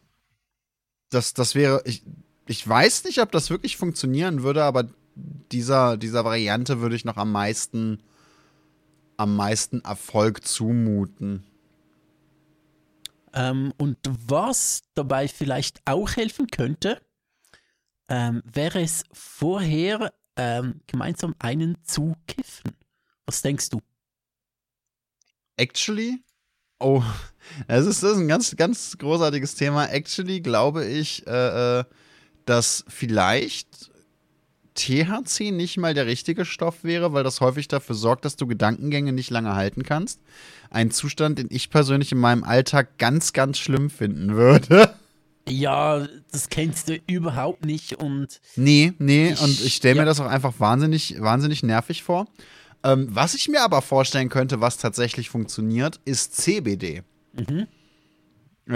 [1.09, 2.03] Das, das wäre, ich,
[2.47, 7.17] ich weiß nicht, ob das wirklich funktionieren würde, aber dieser, dieser Variante würde ich noch
[7.17, 8.01] am meisten,
[9.17, 11.43] am meisten Erfolg zumuten.
[13.33, 13.97] Ähm, und
[14.27, 17.01] was dabei vielleicht auch helfen könnte,
[18.09, 22.71] ähm, wäre es vorher ähm, gemeinsam einen zu kiffen.
[23.25, 23.81] Was denkst du?
[25.57, 26.19] Actually,
[26.79, 27.03] oh,
[27.67, 29.85] das ist, das ist ein ganz, ganz großartiges Thema.
[29.87, 31.83] Actually glaube ich, äh, äh,
[32.45, 33.91] dass vielleicht
[34.75, 39.13] THC nicht mal der richtige Stoff wäre, weil das häufig dafür sorgt, dass du Gedankengänge
[39.13, 40.19] nicht lange halten kannst.
[40.69, 44.95] Ein Zustand, den ich persönlich in meinem Alltag ganz, ganz schlimm finden würde.
[45.49, 48.39] Ja, das kennst du überhaupt nicht und.
[48.55, 50.05] Nee, nee, ich, und ich stelle mir ja.
[50.05, 52.27] das auch einfach wahnsinnig, wahnsinnig nervig vor.
[52.83, 57.03] Ähm, was ich mir aber vorstellen könnte, was tatsächlich funktioniert, ist CBD.
[57.33, 57.67] Mhm.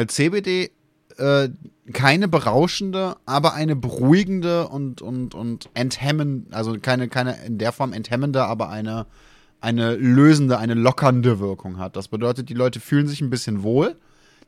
[0.08, 0.72] CBD
[1.18, 1.50] äh,
[1.94, 7.94] keine berauschende, aber eine beruhigende und, und, und enthemmende, also keine, keine in der Form
[7.94, 9.06] enthemmende, aber eine,
[9.62, 11.96] eine lösende, eine lockernde Wirkung hat.
[11.96, 13.96] Das bedeutet, die Leute fühlen sich ein bisschen wohl.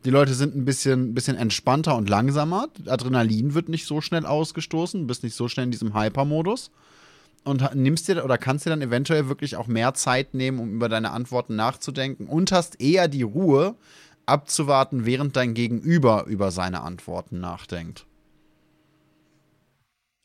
[0.05, 2.69] Die Leute sind ein bisschen, bisschen entspannter und langsamer.
[2.85, 6.71] Adrenalin wird nicht so schnell ausgestoßen, bist nicht so schnell in diesem Hyper-Modus.
[7.45, 10.89] Und nimmst dir oder kannst dir dann eventuell wirklich auch mehr Zeit nehmen, um über
[10.89, 13.75] deine Antworten nachzudenken und hast eher die Ruhe,
[14.29, 18.05] abzuwarten, während dein Gegenüber über seine Antworten nachdenkt.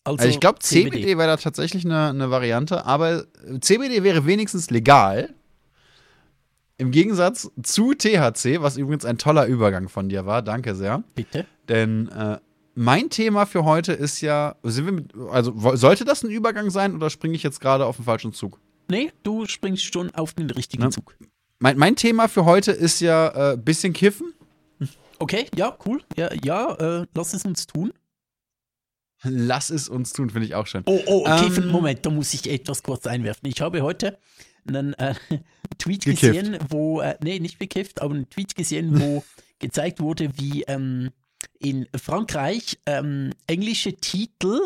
[0.05, 3.25] Also, also ich glaube, CBD, CBD wäre da tatsächlich eine, eine Variante, aber
[3.61, 5.33] CBD wäre wenigstens legal.
[6.77, 10.43] Im Gegensatz zu THC, was übrigens ein toller Übergang von dir war.
[10.43, 11.03] Danke sehr.
[11.15, 11.47] Bitte.
[11.69, 12.39] Denn äh,
[12.75, 17.35] mein Thema für heute ist ja, mit, also sollte das ein Übergang sein oder springe
[17.35, 18.61] ich jetzt gerade auf den falschen Zug?
[18.89, 21.17] Nee, du springst schon auf den richtigen Na, Zug.
[21.59, 24.35] Mein, mein Thema für heute ist ja äh, bisschen kiffen.
[25.19, 26.03] Okay, ja, cool.
[26.17, 27.93] Ja, ja äh, lass es uns tun.
[29.23, 30.83] Lass es uns tun, finde ich auch schön.
[30.85, 33.49] Oh, oh, kiffen, ähm, Moment, da muss ich etwas kurz einwerfen.
[33.49, 34.19] Ich habe heute
[34.67, 35.15] einen äh,
[35.79, 36.35] Tweet gekifft.
[36.35, 39.25] gesehen, wo, äh, nee, nicht bekifft, aber einen Tweet gesehen, wo
[39.61, 41.11] gezeigt wurde, wie ähm,
[41.59, 44.61] in Frankreich ähm, englische Titel,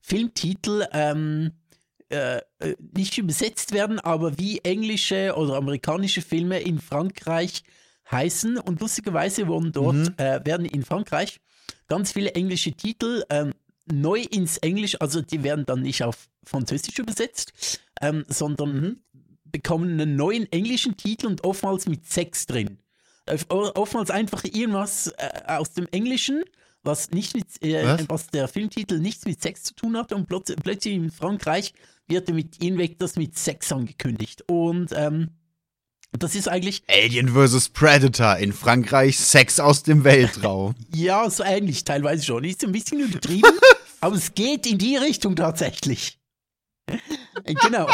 [0.00, 1.52] Filmtitel, ähm,
[2.08, 7.64] äh, äh, nicht übersetzt werden, aber wie englische oder amerikanische Filme in Frankreich
[8.10, 8.58] heißen.
[8.58, 10.14] Und lustigerweise wurden dort, mhm.
[10.16, 11.40] äh, werden in Frankreich
[11.88, 13.54] ganz viele englische Titel ähm,
[13.86, 19.00] neu ins Englisch, also die werden dann nicht auf Französisch übersetzt, ähm, sondern mhm.
[19.44, 22.78] bekommen einen neuen englischen Titel und oftmals mit Sex drin.
[23.48, 26.44] Oftmals einfach irgendwas äh, aus dem Englischen,
[26.82, 28.08] was nicht mit, äh, was?
[28.08, 28.26] was?
[28.28, 31.74] der Filmtitel nichts mit Sex zu tun hat und plötzlich in Frankreich
[32.08, 34.44] wird mit Invictus mit Sex angekündigt.
[34.48, 35.30] Und ähm,
[36.12, 36.84] das ist eigentlich.
[36.88, 37.70] Alien vs.
[37.70, 40.74] Predator in Frankreich, Sex aus dem Weltraum.
[40.94, 42.44] ja, so ähnlich, teilweise schon.
[42.44, 43.58] Ist ein bisschen übertrieben,
[44.00, 46.18] aber es geht in die Richtung tatsächlich.
[47.44, 47.88] genau.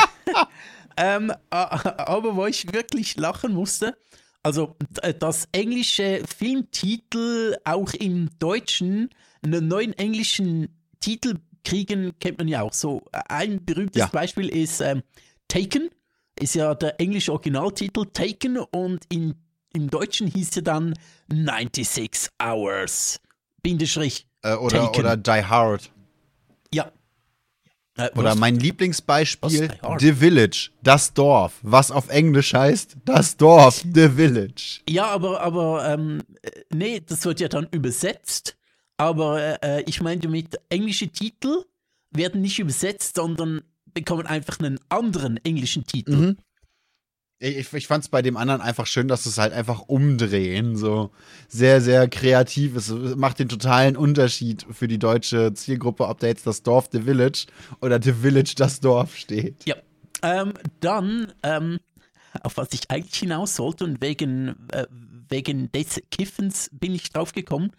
[0.96, 3.96] ähm, aber wo ich wirklich lachen musste,
[4.42, 4.76] also
[5.18, 9.10] das englische Filmtitel auch im Deutschen
[9.42, 10.68] einen neuen englischen
[11.00, 13.02] Titel kriegen, kennt man ja auch so.
[13.28, 14.06] Ein berühmtes ja.
[14.06, 15.02] Beispiel ist ähm,
[15.48, 15.90] Taken,
[16.38, 19.34] ist ja der englische Originaltitel Taken und in,
[19.72, 20.94] im Deutschen hieß er dann
[21.28, 23.20] 96 Hours.
[23.62, 24.26] Bindestrich.
[24.42, 25.90] Äh, oder, oder Die Hard.
[27.96, 34.08] Äh, oder mein Lieblingsbeispiel, The Village, das Dorf, was auf Englisch heißt, das Dorf, The
[34.08, 34.80] Village.
[34.88, 38.56] Ja, aber, aber ähm, äh, nee, das wird ja dann übersetzt
[39.02, 41.64] aber äh, ich meine damit, englische Titel
[42.12, 46.16] werden nicht übersetzt, sondern bekommen einfach einen anderen englischen Titel.
[46.16, 46.36] Mhm.
[47.42, 50.76] Ich, ich fand es bei dem anderen einfach schön, dass es halt einfach umdrehen.
[50.76, 51.10] So
[51.48, 52.90] sehr, sehr kreativ ist.
[53.16, 57.46] Macht den totalen Unterschied für die deutsche Zielgruppe, ob da jetzt das Dorf The Village
[57.80, 59.66] oder The Village das Dorf steht.
[59.66, 59.74] Ja.
[60.22, 61.80] Ähm, dann, ähm,
[62.42, 64.86] auf was ich eigentlich hinaus sollte und wegen, äh,
[65.28, 67.72] wegen des Kiffens bin ich drauf gekommen.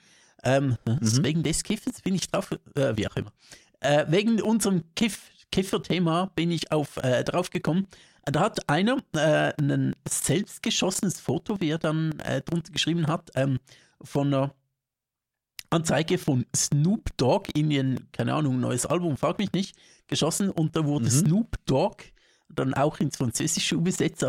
[0.44, 1.24] Ähm, mhm.
[1.24, 3.32] Wegen des Kiffens bin ich drauf, äh, wie auch immer.
[3.80, 7.88] Äh, wegen unserem Kiff, Kiffer-Thema bin ich auf, äh, drauf gekommen.
[8.26, 13.60] Da hat einer äh, ein selbstgeschossenes Foto, wie er dann äh, drunter geschrieben hat, ähm,
[14.02, 14.56] von einer
[15.70, 19.76] Anzeige von Snoop Dogg in ihren, keine Ahnung, neues Album, frag mich nicht,
[20.08, 21.10] geschossen und da wurde mhm.
[21.10, 22.04] Snoop Dogg
[22.50, 24.24] dann auch ins Französische übersetzt,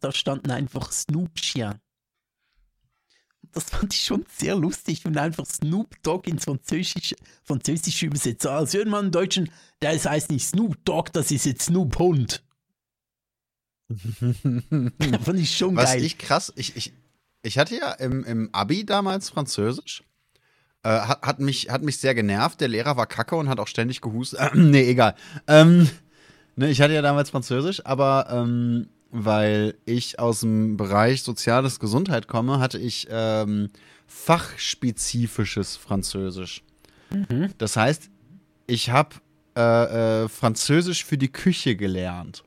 [0.00, 1.80] da standen einfach Snoop Chien
[3.52, 8.46] das fand ich schon sehr lustig, wenn einfach Snoop Dogg ins Französische, Französische übersetzt.
[8.46, 9.50] Als hört man einen Deutschen,
[9.80, 12.42] das heißt nicht Snoop Dogg, das ist jetzt Snoop Hund.
[15.24, 15.98] fand ich schon Was geil.
[15.98, 16.92] Was ich krass, ich, ich,
[17.42, 20.02] ich hatte ja im, im Abi damals Französisch.
[20.84, 22.60] Äh, hat, hat, mich, hat mich sehr genervt.
[22.60, 24.40] Der Lehrer war kacke und hat auch ständig gehustet.
[24.40, 25.14] Äh, nee, egal.
[25.46, 25.88] Ähm,
[26.56, 32.26] ne, ich hatte ja damals Französisch, aber ähm, weil ich aus dem Bereich Soziales Gesundheit
[32.26, 33.70] komme, hatte ich ähm,
[34.06, 36.62] fachspezifisches Französisch.
[37.10, 37.50] Mhm.
[37.58, 38.10] Das heißt,
[38.66, 39.16] ich habe
[39.56, 42.42] äh, äh, Französisch für die Küche gelernt.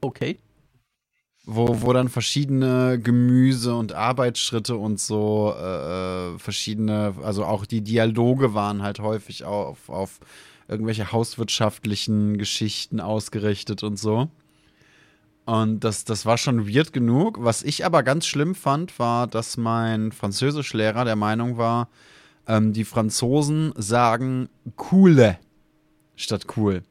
[0.00, 0.38] Okay.
[1.46, 7.80] Wo, wo dann verschiedene Gemüse und Arbeitsschritte und so äh, äh, verschiedene, also auch die
[7.80, 10.20] Dialoge waren halt häufig auf, auf
[10.68, 14.28] irgendwelche hauswirtschaftlichen Geschichten ausgerichtet und so.
[15.46, 17.42] Und das, das war schon weird genug.
[17.42, 21.88] Was ich aber ganz schlimm fand, war, dass mein Französischlehrer der Meinung war,
[22.46, 25.38] ähm, die Franzosen sagen coole
[26.14, 26.82] statt cool.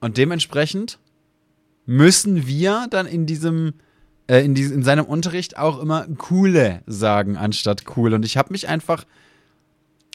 [0.00, 0.98] Und dementsprechend
[1.86, 3.74] müssen wir dann in diesem,
[4.26, 8.14] äh, in, diesem, in seinem Unterricht auch immer coole sagen anstatt cool.
[8.14, 9.04] Und ich habe mich einfach,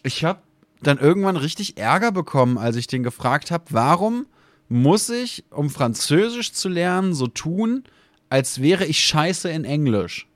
[0.03, 0.41] ich habe
[0.81, 4.25] dann irgendwann richtig Ärger bekommen, als ich den gefragt habe, warum
[4.69, 7.83] muss ich, um Französisch zu lernen, so tun,
[8.29, 10.27] als wäre ich scheiße in Englisch.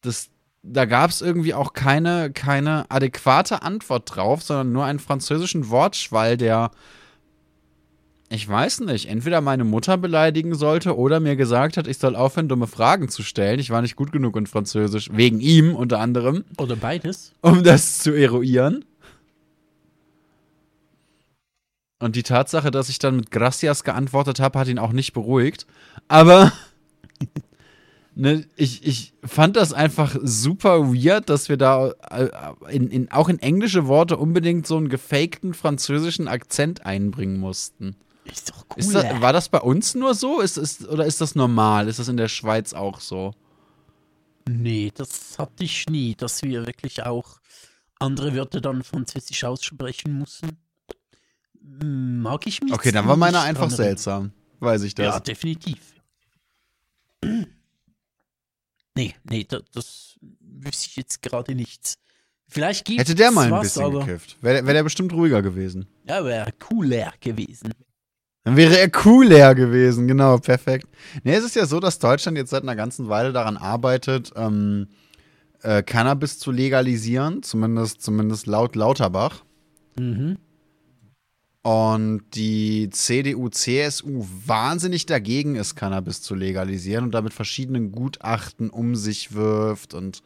[0.00, 0.30] Das,
[0.62, 6.36] da gab es irgendwie auch keine, keine adäquate Antwort drauf, sondern nur einen französischen Wortschwall,
[6.36, 6.70] der,
[8.32, 12.48] ich weiß nicht, entweder meine Mutter beleidigen sollte oder mir gesagt hat, ich soll aufhören,
[12.48, 13.58] dumme Fragen zu stellen.
[13.58, 16.44] Ich war nicht gut genug in Französisch, wegen ihm unter anderem.
[16.56, 17.32] Oder beides.
[17.40, 18.84] Um das zu eruieren.
[21.98, 25.66] Und die Tatsache, dass ich dann mit Gracias geantwortet habe, hat ihn auch nicht beruhigt.
[26.06, 26.52] Aber
[28.14, 32.28] ne, ich, ich fand das einfach super weird, dass wir da äh,
[32.68, 37.96] in, in, auch in englische Worte unbedingt so einen gefakten französischen Akzent einbringen mussten.
[38.30, 38.76] Ist doch cool.
[38.76, 40.40] Ist das, war das bei uns nur so?
[40.40, 41.88] Ist, ist, oder ist das normal?
[41.88, 43.34] Ist das in der Schweiz auch so?
[44.48, 47.40] Nee, das hatte ich nie, dass wir wirklich auch
[47.98, 50.58] andere Wörter dann französisch aussprechen mussten.
[51.62, 52.72] Mag ich mich.
[52.72, 54.32] Okay, dann war meine einfach dran seltsam.
[54.58, 55.06] Weiß ich das.
[55.06, 55.78] Ja, definitiv.
[58.96, 61.96] Nee, nee, das, das wüsste ich jetzt gerade nichts.
[62.48, 64.36] Vielleicht gibt Hätte der mal ein was, bisschen gekifft.
[64.42, 65.86] Wäre wär der bestimmt ruhiger gewesen.
[66.04, 67.72] Ja, wäre cooler gewesen.
[68.44, 70.86] Dann wäre er cooler gewesen, genau, perfekt.
[71.24, 74.88] Nee, es ist ja so, dass Deutschland jetzt seit einer ganzen Weile daran arbeitet, ähm,
[75.62, 79.42] äh, Cannabis zu legalisieren, zumindest, zumindest laut Lauterbach.
[79.98, 80.38] Mhm
[81.62, 88.96] und die CDU, CSU wahnsinnig dagegen ist, Cannabis zu legalisieren und damit verschiedenen Gutachten um
[88.96, 90.22] sich wirft und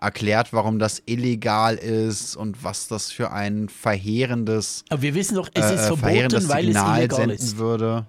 [0.00, 5.48] erklärt, warum das illegal ist und was das für ein verheerendes, Aber wir wissen doch,
[5.54, 7.58] es ist äh, verboten, weil es illegal ist.
[7.58, 8.06] würde.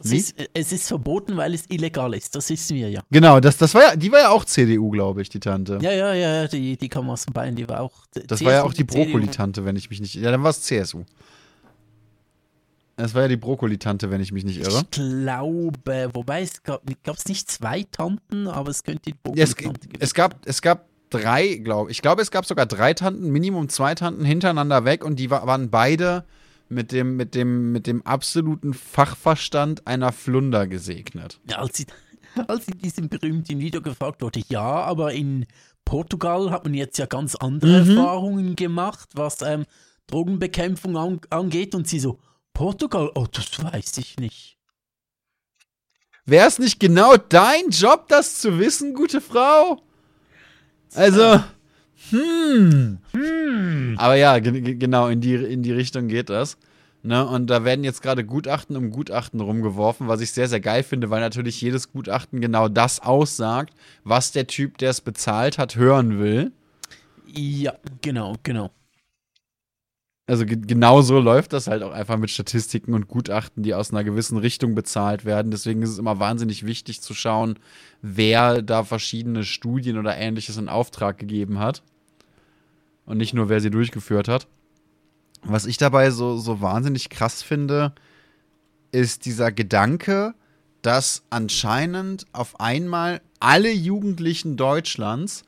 [0.00, 2.34] Es ist, es ist, verboten, weil es illegal ist.
[2.36, 3.02] Das wissen wir ja.
[3.10, 5.78] Genau, das, das war ja, die war ja auch CDU, glaube ich, die Tante.
[5.82, 8.06] Ja, ja, ja, die, die kam aus dem Bein, die war auch.
[8.14, 10.14] Das CSU, war ja auch die Brokkoli-Tante, wenn ich mich nicht.
[10.14, 11.04] Ja, dann war es CSU.
[12.96, 14.82] Es war ja die Brokkoli-Tante, wenn ich mich nicht irre.
[14.82, 16.82] Ich glaube, wobei es gab
[17.16, 20.87] es nicht zwei Tanten, aber es könnte die Brokkoli-Tante ja, es, es, gab, es gab
[21.10, 21.98] drei, glaube ich.
[21.98, 25.70] Ich glaube, es gab sogar drei Tanten, Minimum zwei Tanten hintereinander weg und die waren
[25.70, 26.24] beide
[26.68, 31.40] mit dem, mit dem, mit dem absoluten Fachverstand einer Flunder gesegnet.
[31.48, 31.86] Ja, als, sie,
[32.48, 35.46] als in diesem berühmten Video gefragt wurde, ja, aber in
[35.84, 37.96] Portugal hat man jetzt ja ganz andere mhm.
[37.96, 39.64] Erfahrungen gemacht, was ähm,
[40.06, 42.18] Drogenbekämpfung an, angeht und sie so,
[42.52, 43.10] Portugal?
[43.14, 44.58] Oh, das weiß ich nicht.
[46.26, 49.80] Wäre es nicht genau dein Job, das zu wissen, gute Frau?
[50.94, 51.40] Also,
[52.10, 52.98] hm.
[53.12, 53.94] hm.
[53.98, 56.56] Aber ja, genau, in die, in die Richtung geht das.
[57.02, 57.26] Ne?
[57.26, 61.10] Und da werden jetzt gerade Gutachten um Gutachten rumgeworfen, was ich sehr, sehr geil finde,
[61.10, 63.74] weil natürlich jedes Gutachten genau das aussagt,
[64.04, 66.52] was der Typ, der es bezahlt hat, hören will.
[67.26, 68.70] Ja, genau, genau.
[70.28, 74.04] Also genau so läuft das halt auch einfach mit Statistiken und Gutachten, die aus einer
[74.04, 75.50] gewissen Richtung bezahlt werden.
[75.50, 77.58] Deswegen ist es immer wahnsinnig wichtig zu schauen,
[78.02, 81.82] wer da verschiedene Studien oder ähnliches in Auftrag gegeben hat.
[83.06, 84.46] Und nicht nur, wer sie durchgeführt hat.
[85.44, 87.94] Was ich dabei so, so wahnsinnig krass finde,
[88.92, 90.34] ist dieser Gedanke,
[90.82, 95.44] dass anscheinend auf einmal alle Jugendlichen Deutschlands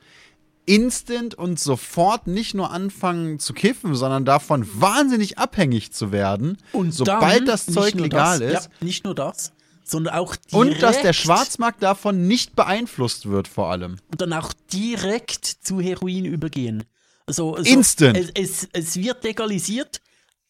[0.65, 6.57] instant und sofort nicht nur anfangen zu kiffen, sondern davon wahnsinnig abhängig zu werden.
[6.71, 8.69] Und sobald das Zeug legal das, ist.
[8.79, 13.47] Ja, nicht nur das, sondern auch direkt, Und dass der Schwarzmarkt davon nicht beeinflusst wird,
[13.47, 13.97] vor allem.
[14.11, 16.83] Und dann auch direkt zu Heroin übergehen.
[17.25, 18.17] Also, also instant.
[18.17, 20.01] Es, es, es wird legalisiert,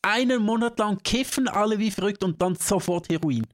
[0.02, 3.46] einen Monat lang kiffen alle wie verrückt und dann sofort Heroin.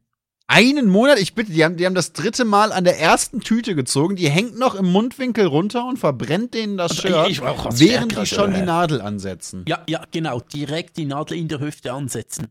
[0.50, 1.20] Einen Monat?
[1.20, 4.16] Ich bitte, die haben, die haben das dritte Mal an der ersten Tüte gezogen.
[4.16, 8.54] Die hängt noch im Mundwinkel runter und verbrennt denen das also Shirt, während die schon
[8.54, 9.66] die Nadel ansetzen.
[9.68, 10.40] Ja, ja, genau.
[10.40, 12.48] Direkt die Nadel in der Hüfte ansetzen.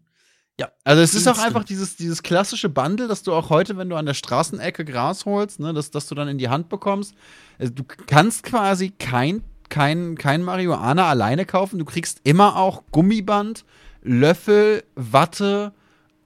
[0.60, 0.70] Ja.
[0.84, 3.96] Also es ist auch einfach dieses, dieses klassische Bundle, dass du auch heute, wenn du
[3.96, 7.14] an der Straßenecke Gras holst, ne, dass, dass du dann in die Hand bekommst.
[7.58, 11.78] Also du kannst quasi kein, kein, kein Marihuana alleine kaufen.
[11.78, 13.64] Du kriegst immer auch Gummiband,
[14.02, 15.72] Löffel, Watte,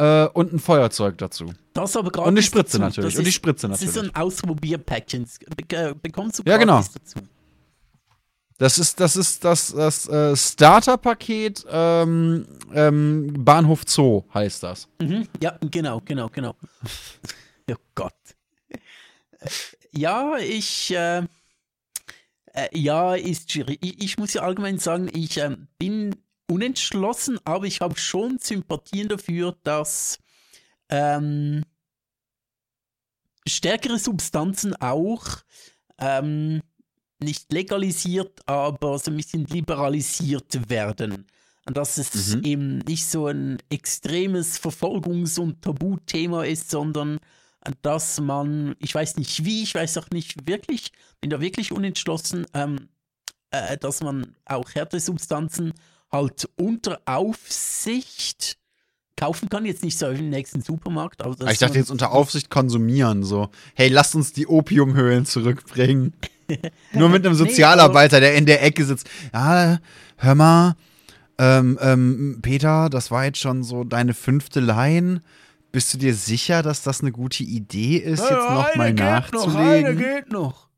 [0.01, 1.53] äh, und ein Feuerzeug dazu.
[1.75, 3.01] Das aber Und die Spritze dazu.
[3.01, 3.15] natürlich.
[3.15, 3.95] Das und die Spritze natürlich.
[3.95, 5.27] Das ist so ein Ausprobierpäckchen.
[5.57, 6.79] Be bekommst du ja, genau.
[6.79, 7.21] dazu.
[8.57, 14.89] Das ist das, ist das, das äh, Starter-Paket ähm, ähm, Bahnhof Zoo heißt das.
[15.01, 16.55] Mhm, ja, genau, genau, genau.
[17.71, 18.13] oh Gott.
[19.93, 20.95] Ja, ich.
[20.95, 21.25] Äh,
[22.53, 23.79] äh, ja, ist schwierig.
[23.83, 26.17] Ich, ich, muss ja allgemein sagen, ich äh, bin
[26.51, 30.19] unentschlossen, aber ich habe schon Sympathien dafür, dass
[30.89, 31.63] ähm,
[33.47, 35.25] stärkere Substanzen auch
[35.99, 36.63] ähm,
[37.23, 41.27] nicht legalisiert, aber so ein bisschen liberalisiert werden.
[41.67, 42.45] Und dass es mhm.
[42.45, 47.19] eben nicht so ein extremes Verfolgungs- und Tabuthema ist, sondern
[47.83, 52.47] dass man, ich weiß nicht wie, ich weiß auch nicht wirklich, bin da wirklich unentschlossen,
[52.55, 52.89] ähm,
[53.51, 55.75] äh, dass man auch Härtesubstanzen
[56.13, 58.57] halt unter Aufsicht
[59.17, 59.65] kaufen kann.
[59.67, 61.23] Jetzt nicht so im nächsten Supermarkt.
[61.23, 63.23] Aber ich dachte jetzt unter Aufsicht konsumieren.
[63.23, 66.15] So, hey, lasst uns die Opiumhöhlen zurückbringen.
[66.93, 69.09] Nur mit einem Sozialarbeiter, nee, der in der Ecke sitzt.
[69.33, 69.79] Ja,
[70.17, 70.75] hör mal,
[71.39, 75.23] ähm, ähm, Peter, das war jetzt schon so deine fünfte Line.
[75.73, 79.53] Bist du dir sicher, dass das eine gute Idee ist, ja, jetzt nochmal nachzulegen?
[79.53, 80.69] Noch, eine geht noch.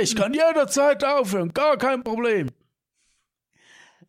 [0.00, 2.50] ich kann jederzeit aufhören, gar kein Problem.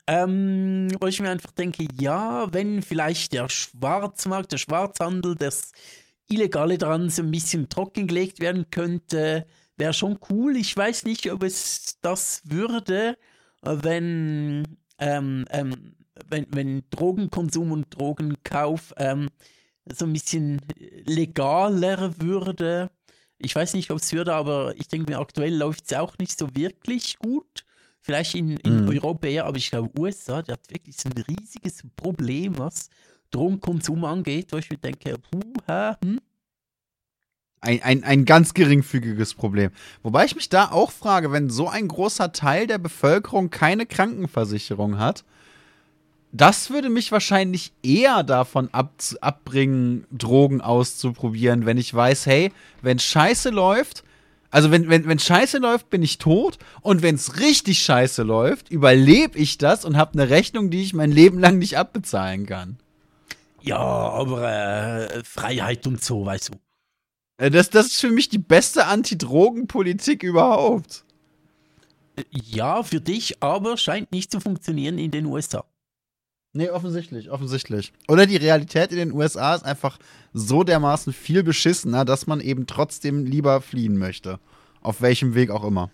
[0.08, 5.72] Ähm, wo ich mir einfach denke, ja, wenn vielleicht der Schwarzmarkt, der Schwarzhandel, das
[6.28, 9.46] Illegale dran so ein bisschen trockengelegt werden könnte,
[9.78, 10.58] wäre schon cool.
[10.58, 13.18] Ich weiß nicht, ob es das würde,
[13.62, 15.96] wenn, ähm, ähm,
[16.28, 19.30] wenn, wenn Drogenkonsum und Drogenkauf ähm,
[19.92, 20.62] so ein bisschen
[21.06, 22.92] legaler würde.
[23.38, 26.38] Ich weiß nicht, ob es würde, aber ich denke mir, aktuell läuft es auch nicht
[26.38, 27.63] so wirklich gut.
[28.06, 28.90] Vielleicht in, in mhm.
[28.90, 32.90] Europa eher, aber ich glaube, USA, der hat wirklich so ein riesiges Problem, was
[33.32, 35.40] Drogenkonsum angeht, wo ich mir denke, puh,
[36.04, 36.20] hm?
[37.62, 39.72] Ein, ein, ein ganz geringfügiges Problem.
[40.02, 45.00] Wobei ich mich da auch frage, wenn so ein großer Teil der Bevölkerung keine Krankenversicherung
[45.00, 45.24] hat,
[46.34, 48.92] das würde mich wahrscheinlich eher davon ab,
[49.22, 52.52] abbringen, Drogen auszuprobieren, wenn ich weiß, hey,
[52.82, 54.04] wenn Scheiße läuft,
[54.54, 56.60] also wenn, wenn, wenn Scheiße läuft, bin ich tot.
[56.82, 60.94] Und wenn es richtig Scheiße läuft, überlebe ich das und habe eine Rechnung, die ich
[60.94, 62.78] mein Leben lang nicht abbezahlen kann.
[63.64, 66.54] Ja, aber äh, Freiheit und so, weißt du.
[67.38, 71.04] Äh, das, das ist für mich die beste Anti-Drogen-Politik überhaupt.
[72.30, 75.66] Ja, für dich, aber scheint nicht zu funktionieren in den USA.
[76.56, 77.94] Nee, offensichtlich, offensichtlich.
[78.08, 79.98] Oder die Realität in den USA ist einfach
[80.34, 84.40] so dermaßen viel beschissener, dass man eben trotzdem lieber fliehen möchte.
[84.82, 85.90] Auf welchem Weg auch immer.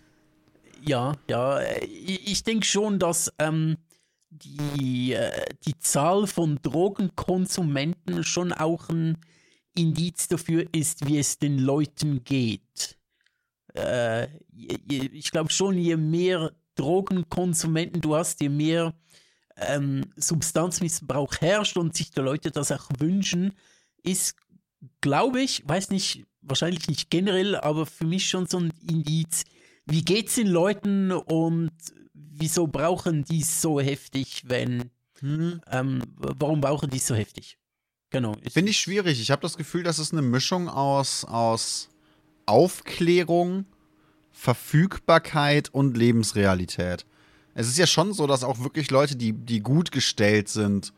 [0.82, 3.78] Ja, ja, ich denke schon, dass ähm,
[4.30, 9.18] die, äh, die Zahl von Drogenkonsumenten schon auch ein
[9.76, 12.98] Indiz dafür ist, wie es den Leuten geht.
[13.76, 18.94] Äh, ich glaube schon, je mehr Drogenkonsumenten du hast, je mehr
[19.68, 23.54] ähm, Substanzmissbrauch herrscht und sich die Leute das auch wünschen,
[24.04, 24.36] ist,
[25.02, 29.44] glaube ich, weiß nicht, wahrscheinlich nicht generell, aber für mich schon so ein Indiz,
[29.86, 31.72] wie geht es den Leuten und
[32.14, 34.92] wieso brauchen die so heftig, wenn,
[35.22, 35.62] mhm.
[35.72, 37.58] ähm, warum brauchen die so heftig?
[38.12, 38.36] Genau.
[38.50, 39.22] Finde ich schwierig.
[39.22, 41.90] Ich habe das Gefühl, das ist eine Mischung aus, aus
[42.46, 43.66] Aufklärung,
[44.32, 47.06] Verfügbarkeit und Lebensrealität
[47.54, 50.94] es ist ja schon so, dass auch wirklich Leute, die, die gut gestellt sind,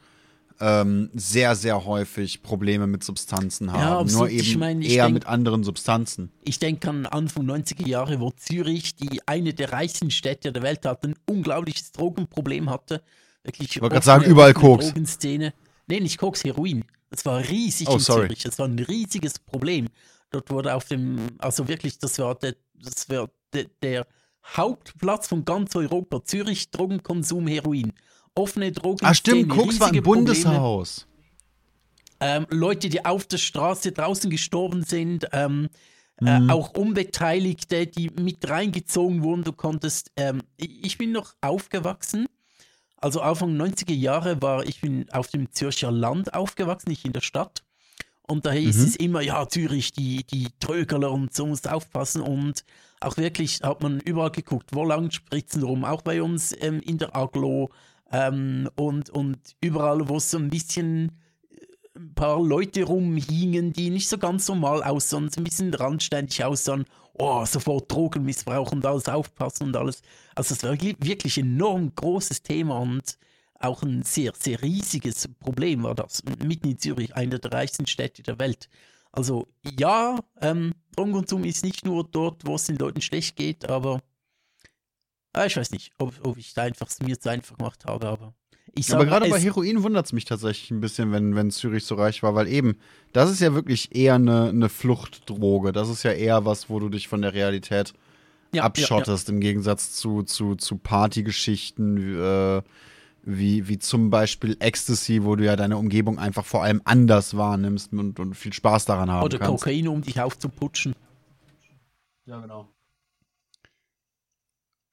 [0.61, 4.07] ähm, sehr, sehr häufig Probleme mit Substanzen haben.
[4.07, 6.31] Ja, Nur eben ich mein, ich eher denk, mit anderen Substanzen.
[6.43, 10.85] Ich denke an Anfang 90er Jahre, wo Zürich, die eine der reichsten Städte der Welt
[10.85, 13.01] hat, ein unglaubliches Drogenproblem hatte.
[13.43, 14.85] Wirklich ich wollte gerade sagen, überall Koks.
[14.85, 15.53] Drogenszene.
[15.87, 16.85] Nee, nicht Koks, Heroin.
[17.09, 18.27] Das war riesig oh, in sorry.
[18.27, 18.43] Zürich.
[18.43, 19.87] Das war ein riesiges Problem.
[20.29, 24.07] Dort wurde auf dem, also wirklich, das war der, das war der, der
[24.55, 26.23] Hauptplatz von ganz Europa.
[26.23, 27.93] Zürich, Drogenkonsum, Heroin.
[28.35, 29.05] Offene Drogen.
[29.05, 31.07] Ah, stimmt, Koks war ein Bundeshaus.
[32.19, 35.69] Ähm, Leute, die auf der Straße draußen gestorben sind, ähm,
[36.21, 36.49] äh, mhm.
[36.49, 39.43] äh, auch Unbeteiligte, die mit reingezogen wurden.
[39.43, 42.27] Du konntest, ähm, ich bin noch aufgewachsen,
[43.01, 47.21] also Anfang 90er Jahre war ich bin auf dem Zürcher Land aufgewachsen, nicht in der
[47.21, 47.63] Stadt.
[48.27, 48.83] Und da hieß mhm.
[48.83, 52.21] es immer, ja, Zürich, die, die Trögerler und so musst aufpassen.
[52.21, 52.63] Und
[53.01, 56.97] auch wirklich hat man überall geguckt, wo lang Spritzen rum, auch bei uns ähm, in
[56.97, 57.69] der Aglo
[58.11, 61.11] ähm, und, und überall, wo so ein bisschen
[61.49, 66.43] äh, ein paar Leute rumhingen, die nicht so ganz normal aussahen, so ein bisschen randständig
[66.43, 70.01] aussahen, oh, sofort Drogenmissbrauch und alles aufpassen und alles.
[70.35, 73.17] Also es war wirklich ein enorm großes Thema und
[73.59, 76.23] auch ein sehr, sehr riesiges Problem war das.
[76.43, 78.69] Mitten in Zürich, einer der reichsten Städte der Welt.
[79.11, 79.47] Also
[79.77, 84.01] ja, ähm, Drogenkonsum ist nicht nur dort, wo es den Leuten schlecht geht, aber
[85.33, 88.07] Ah, ich weiß nicht, ob, ob ich da einfach es mir zu einfach gemacht habe,
[88.07, 88.33] aber
[88.73, 91.85] ich Aber sag, gerade bei Heroin wundert es mich tatsächlich ein bisschen, wenn, wenn Zürich
[91.85, 92.77] so reich war, weil eben,
[93.13, 95.71] das ist ja wirklich eher eine, eine Fluchtdroge.
[95.71, 97.93] Das ist ja eher was, wo du dich von der Realität
[98.53, 102.61] ja, abschottest, im Gegensatz zu, zu, zu Partygeschichten, äh,
[103.23, 107.93] wie, wie zum Beispiel Ecstasy, wo du ja deine Umgebung einfach vor allem anders wahrnimmst
[107.93, 109.63] und, und viel Spaß daran haben Oder kannst.
[109.63, 110.95] Kokain, um dich aufzuputschen.
[112.25, 112.73] Ja, genau.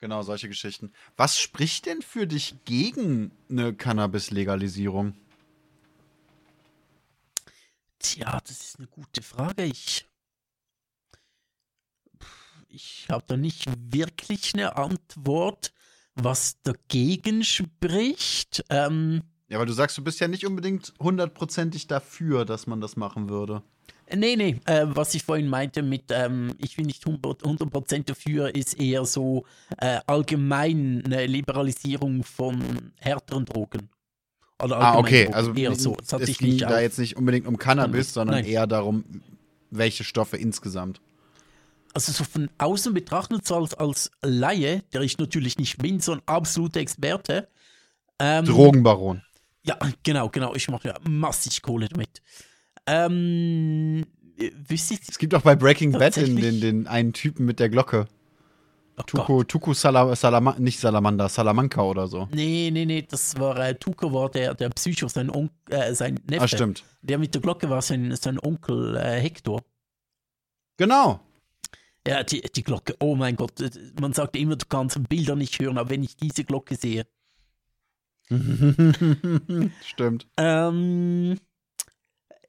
[0.00, 0.92] Genau, solche Geschichten.
[1.16, 5.14] Was spricht denn für dich gegen eine Cannabis-Legalisierung?
[7.98, 9.64] Tja, das ist eine gute Frage.
[9.64, 10.06] Ich,
[12.68, 15.72] ich habe da nicht wirklich eine Antwort,
[16.22, 18.64] was dagegen spricht.
[18.70, 22.96] Ähm, Ja, weil du sagst, du bist ja nicht unbedingt hundertprozentig dafür, dass man das
[22.96, 23.62] machen würde.
[24.14, 28.54] nee, nee, äh, was ich vorhin meinte mit, ähm, ich bin nicht 100% 100% dafür,
[28.54, 29.44] ist eher so
[29.78, 33.88] äh, allgemein eine Liberalisierung von härteren Drogen.
[34.62, 35.24] Oder Ah, okay.
[35.24, 35.96] Drogen, Also eher so.
[36.18, 38.12] Es ging nicht da jetzt nicht unbedingt um Cannabis, Nein.
[38.14, 38.44] sondern Nein.
[38.46, 39.04] eher darum,
[39.70, 41.00] welche Stoffe insgesamt.
[41.94, 46.12] Also so von außen betrachtet, so als, als Laie, der ich natürlich nicht bin, so
[46.12, 47.48] ein absoluter Experte.
[48.18, 49.22] Ähm, Drogenbaron.
[49.64, 50.54] Ja, genau, genau.
[50.54, 52.22] Ich mache ja massig Kohle damit.
[52.86, 54.04] Ähm,
[54.38, 58.08] äh, Es gibt auch bei Breaking Bad den, den, den einen Typen mit der Glocke.
[58.96, 59.02] oh.
[59.02, 62.28] Tuko, Tuko Sala, Salama, nicht Salamander, Salamanca oder so.
[62.32, 66.18] Nee, nee, nee, das war, äh, Tuko war der, der Psycho, sein, On äh, sein
[66.28, 66.44] Neffe.
[66.44, 66.84] Ah, stimmt.
[67.02, 69.62] Der mit der Glocke war sein, sein Onkel äh, Hector.
[70.78, 71.20] Genau.
[72.06, 73.70] Ja, die, die Glocke, oh mein Gott, äh,
[74.00, 77.06] man sagt immer, du kannst Bilder nicht hören, aber wenn ich diese Glocke sehe.
[79.84, 80.26] stimmt.
[80.36, 81.38] Ähm,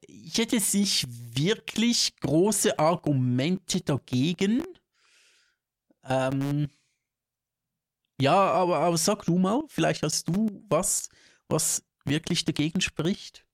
[0.02, 4.62] ich hätte jetzt nicht wirklich große Argumente dagegen.
[6.04, 6.68] Ähm,
[8.20, 11.08] ja, aber, aber sag du mal, vielleicht hast du was,
[11.48, 13.46] was wirklich dagegen spricht.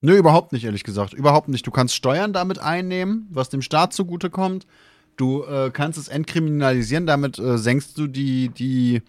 [0.00, 1.14] Nö, überhaupt nicht, ehrlich gesagt.
[1.14, 1.66] Überhaupt nicht.
[1.66, 4.66] Du kannst Steuern damit einnehmen, was dem Staat zugutekommt.
[5.16, 9.02] Du äh, kannst es entkriminalisieren, damit äh, senkst du die, die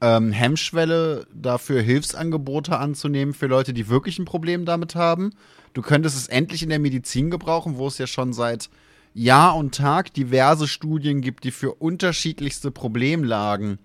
[0.00, 5.32] ähm, Hemmschwelle dafür, Hilfsangebote anzunehmen für Leute, die wirklich ein Problem damit haben.
[5.72, 8.70] Du könntest es endlich in der Medizin gebrauchen, wo es ja schon seit
[9.12, 13.78] Jahr und Tag diverse Studien gibt, die für unterschiedlichste Problemlagen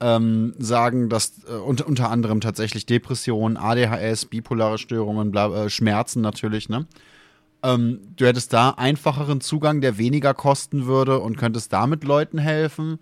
[0.00, 6.20] ähm, sagen, dass äh, unter, unter anderem tatsächlich Depressionen, ADHS, bipolare Störungen, bla, äh, Schmerzen
[6.20, 6.86] natürlich, ne?
[7.62, 12.98] Ähm, du hättest da einfacheren Zugang, der weniger kosten würde und könntest damit Leuten helfen.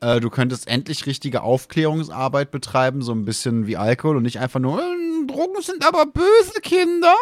[0.00, 4.60] Äh, du könntest endlich richtige Aufklärungsarbeit betreiben, so ein bisschen wie Alkohol und nicht einfach
[4.60, 7.14] nur, äh, Drogen sind aber böse Kinder.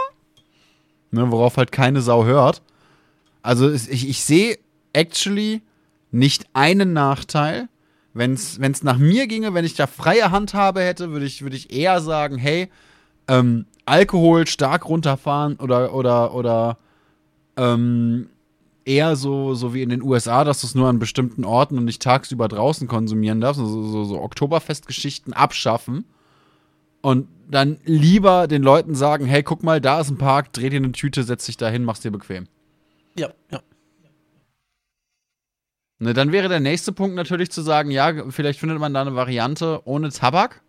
[1.10, 2.62] Ne, worauf halt keine Sau hört.
[3.42, 4.58] Also ich, ich sehe
[4.92, 5.62] actually
[6.10, 7.68] nicht einen Nachteil.
[8.14, 11.72] Wenn es nach mir ginge, wenn ich da freie Handhabe hätte, würde ich, würde ich
[11.72, 12.68] eher sagen, hey,
[13.28, 16.78] ähm, Alkohol stark runterfahren oder, oder, oder
[17.56, 18.28] ähm,
[18.84, 21.84] eher so, so wie in den USA, dass du es nur an bestimmten Orten und
[21.84, 26.04] nicht tagsüber draußen konsumieren darfst, so, so, so Oktoberfestgeschichten abschaffen
[27.00, 30.76] und dann lieber den Leuten sagen, hey, guck mal, da ist ein Park, dreh dir
[30.76, 32.46] eine Tüte, setz dich da hin, mach's dir bequem.
[33.16, 33.60] Ja, ja.
[35.98, 39.14] Ne, dann wäre der nächste Punkt natürlich zu sagen, ja, vielleicht findet man da eine
[39.14, 40.62] Variante ohne Tabak,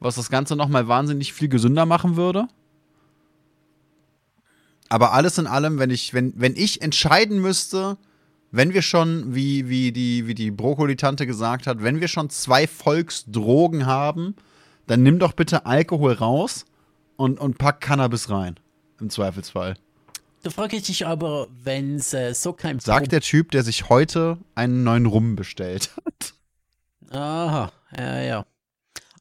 [0.00, 2.48] was das Ganze nochmal wahnsinnig viel gesünder machen würde.
[4.88, 7.96] Aber alles in allem, wenn ich, wenn, wenn ich entscheiden müsste,
[8.52, 12.66] wenn wir schon, wie, wie die, wie die Brokkoli-Tante gesagt hat, wenn wir schon zwei
[12.66, 14.36] Volksdrogen haben,
[14.86, 16.64] dann nimm doch bitte Alkohol raus
[17.16, 18.56] und, und pack Cannabis rein.
[19.00, 19.76] Im Zweifelsfall.
[20.42, 23.88] Da frage ich dich aber, wenn es äh, so kein Sagt der Typ, der sich
[23.88, 26.34] heute einen neuen Rum bestellt hat.
[27.10, 28.46] Aha, ja, ja.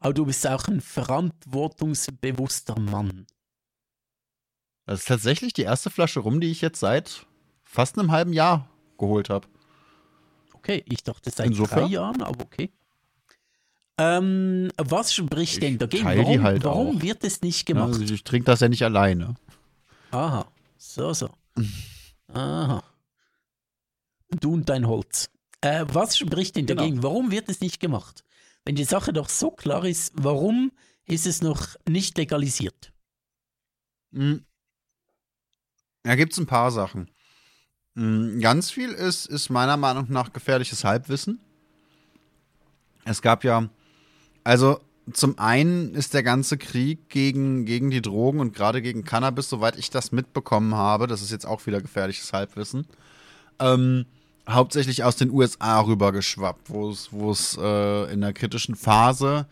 [0.05, 3.25] Aber du bist auch ein verantwortungsbewusster Mann.
[4.85, 7.25] Das ist tatsächlich die erste Flasche Rum, die ich jetzt seit
[7.63, 9.47] fast einem halben Jahr geholt habe.
[10.53, 11.79] Okay, ich dachte seit Insofern?
[11.79, 12.71] drei Jahren, aber okay.
[13.97, 16.05] Ähm, was spricht Ich denn dagegen?
[16.05, 17.99] Warum, halt warum wird es nicht gemacht?
[17.99, 19.33] also ich trinke das ja nicht alleine.
[20.11, 20.45] Aha,
[20.77, 21.31] so, so.
[22.31, 22.83] Aha.
[24.39, 25.31] Du und dein Holz.
[25.61, 26.83] Äh, was spricht denn Genau.
[26.83, 27.01] dagegen?
[27.01, 28.23] Warum wird es nicht gemacht?
[28.65, 30.71] Wenn die Sache doch so klar ist, warum
[31.05, 32.91] ist es noch nicht legalisiert?
[36.03, 37.11] Da gibt es ein paar Sachen.
[37.93, 41.39] Mhm, Ganz viel ist, ist meiner Meinung nach gefährliches Halbwissen.
[43.03, 43.69] Es gab ja,
[44.43, 44.79] also
[45.13, 49.77] zum einen ist der ganze Krieg gegen, gegen die Drogen und gerade gegen Cannabis, soweit
[49.77, 52.87] ich das mitbekommen habe, das ist jetzt auch wieder gefährliches Halbwissen,
[53.59, 54.07] ähm,
[54.49, 56.89] hauptsächlich aus den USA rübergeschwappt, wo
[57.31, 59.47] es, äh, in der kritischen Phase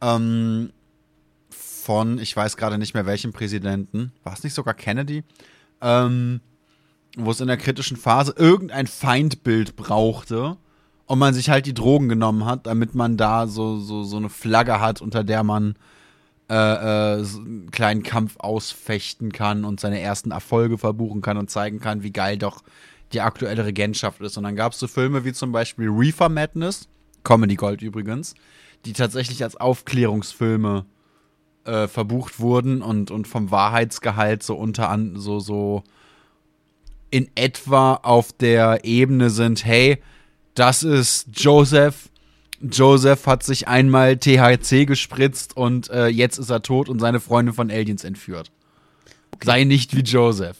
[0.00, 0.70] ähm,
[1.50, 5.24] von, ich weiß gerade nicht mehr welchem Präsidenten, war es nicht sogar Kennedy,
[5.80, 6.40] ähm,
[7.16, 10.56] wo es in der kritischen Phase irgendein Feindbild brauchte
[11.06, 14.28] und man sich halt die Drogen genommen hat, damit man da so, so, so eine
[14.28, 15.74] Flagge hat, unter der man
[16.50, 16.54] äh,
[17.18, 21.80] äh, so einen kleinen Kampf ausfechten kann und seine ersten Erfolge verbuchen kann und zeigen
[21.80, 22.62] kann, wie geil doch
[23.12, 24.36] die aktuelle Regentschaft ist.
[24.36, 26.88] Und dann gab es so Filme wie zum Beispiel Reefer Madness,
[27.24, 28.34] Comedy Gold übrigens,
[28.84, 30.86] die tatsächlich als Aufklärungsfilme
[31.64, 35.82] äh, verbucht wurden und, und vom Wahrheitsgehalt so unter an so, so
[37.10, 39.98] in etwa auf der Ebene sind, hey,
[40.54, 42.08] das ist Joseph.
[42.60, 47.54] Joseph hat sich einmal THC gespritzt und äh, jetzt ist er tot und seine Freundin
[47.54, 48.50] von Aliens entführt.
[49.34, 49.46] Okay.
[49.46, 50.56] Sei nicht wie Joseph.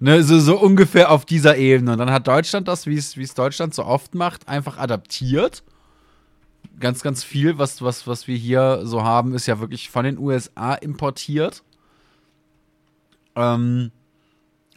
[0.00, 1.92] Ne, so, so ungefähr auf dieser Ebene.
[1.92, 5.62] Und dann hat Deutschland das, wie es Deutschland so oft macht, einfach adaptiert.
[6.78, 10.18] Ganz, ganz viel, was, was, was wir hier so haben, ist ja wirklich von den
[10.18, 11.62] USA importiert.
[13.34, 13.90] Ähm,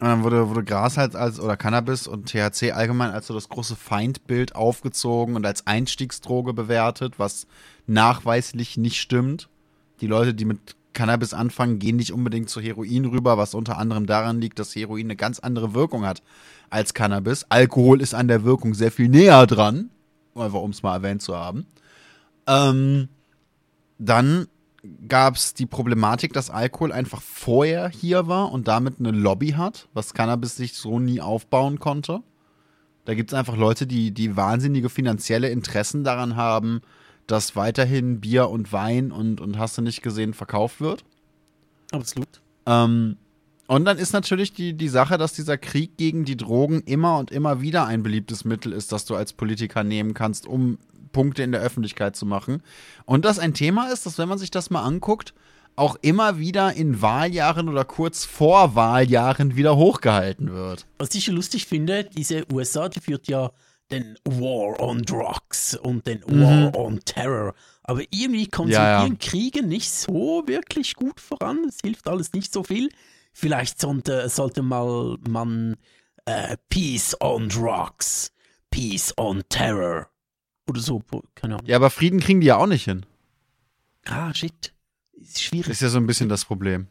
[0.00, 3.50] und dann wurde, wurde Gras halt als, oder Cannabis und THC allgemein als so das
[3.50, 7.46] große Feindbild aufgezogen und als Einstiegsdroge bewertet, was
[7.86, 9.50] nachweislich nicht stimmt.
[10.00, 14.06] Die Leute, die mit Cannabis anfangen, gehen nicht unbedingt zu Heroin rüber, was unter anderem
[14.06, 16.22] daran liegt, dass Heroin eine ganz andere Wirkung hat
[16.68, 17.46] als Cannabis.
[17.48, 19.90] Alkohol ist an der Wirkung sehr viel näher dran,
[20.34, 21.66] einfach um es mal erwähnt zu haben.
[22.46, 23.08] Ähm,
[23.98, 24.48] dann
[25.08, 29.88] gab es die Problematik, dass Alkohol einfach vorher hier war und damit eine Lobby hat,
[29.92, 32.22] was Cannabis sich so nie aufbauen konnte.
[33.04, 36.80] Da gibt es einfach Leute, die, die wahnsinnige finanzielle Interessen daran haben,
[37.30, 41.04] dass weiterhin Bier und Wein und, und hast du nicht gesehen verkauft wird.
[41.92, 42.40] Absolut.
[42.66, 43.16] Ähm,
[43.66, 47.30] und dann ist natürlich die, die Sache, dass dieser Krieg gegen die Drogen immer und
[47.30, 50.78] immer wieder ein beliebtes Mittel ist, das du als Politiker nehmen kannst, um
[51.12, 52.62] Punkte in der Öffentlichkeit zu machen.
[53.04, 55.34] Und das ein Thema ist, dass wenn man sich das mal anguckt,
[55.76, 60.86] auch immer wieder in Wahljahren oder kurz vor Wahljahren wieder hochgehalten wird.
[60.98, 63.52] Was ich lustig finde, diese USA, die führt ja
[63.92, 66.42] den War on Drugs und den mhm.
[66.42, 67.54] War on Terror.
[67.82, 69.14] Aber irgendwie kommen ja, ja.
[69.18, 71.64] Kriege nicht so wirklich gut voran.
[71.68, 72.88] Es hilft alles nicht so viel.
[73.32, 75.76] Vielleicht sollte, sollte mal man
[76.24, 78.32] äh, Peace on Drugs,
[78.70, 80.08] Peace on Terror
[80.68, 81.02] oder so,
[81.34, 81.66] keine Ahnung.
[81.66, 83.06] Ja, aber Frieden kriegen die ja auch nicht hin.
[84.06, 84.72] Ah, shit.
[85.12, 85.70] Ist schwierig.
[85.70, 86.86] Ist ja so ein bisschen das Problem.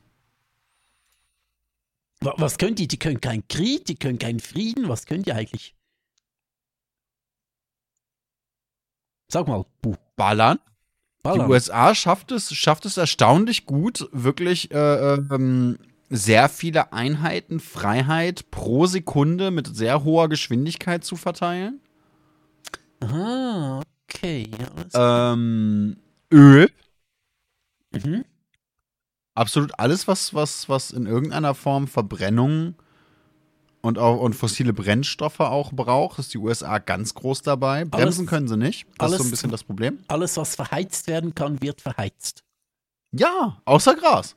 [2.22, 2.88] Was können die?
[2.88, 4.90] Die können keinen Krieg, die können keinen Frieden.
[4.90, 5.74] Was können die eigentlich?
[9.32, 9.66] Sag mal.
[10.16, 10.60] Ballern.
[11.22, 11.48] Ballern.
[11.48, 15.78] Die USA schafft es, schafft es erstaunlich gut, wirklich äh, ähm,
[16.10, 21.80] sehr viele Einheiten Freiheit pro Sekunde mit sehr hoher Geschwindigkeit zu verteilen.
[23.02, 24.50] Ah, okay.
[24.94, 25.98] Ja, ähm,
[26.32, 26.70] Öl.
[27.92, 28.26] Mhm.
[29.36, 32.76] Absolut alles, was, was, was in irgendeiner Form Verbrennung
[33.82, 37.86] und auch und fossile Brennstoffe auch braucht, ist die USA ganz groß dabei.
[37.86, 38.86] Bremsen alles, können sie nicht.
[38.98, 40.00] Das alles, ist so ein bisschen das Problem.
[40.08, 42.44] Alles, was verheizt werden kann, wird verheizt.
[43.12, 44.36] Ja, außer Gras.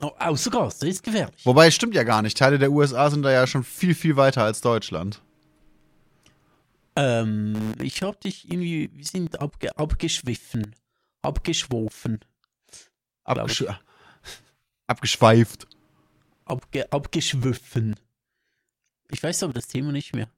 [0.00, 1.44] Oh, außer Gras, das ist gefährlich.
[1.44, 2.36] Wobei, es stimmt ja gar nicht.
[2.36, 5.22] Teile der USA sind da ja schon viel, viel weiter als Deutschland.
[6.96, 10.74] Ähm, ich hab dich irgendwie, wir sind abge abgeschwiffen.
[11.22, 12.20] Abgeschwofen.
[13.24, 13.64] Abgesch
[14.86, 15.66] abgeschweift.
[16.44, 17.96] Abge abgeschwiffen.
[19.14, 20.28] Ich weiß aber das Thema nicht mehr.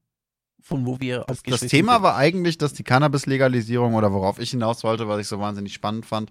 [0.63, 2.03] Von wo wir das, das Thema sind.
[2.03, 6.05] war eigentlich, dass die Cannabis-Legalisierung oder worauf ich hinaus wollte, was ich so wahnsinnig spannend
[6.05, 6.31] fand,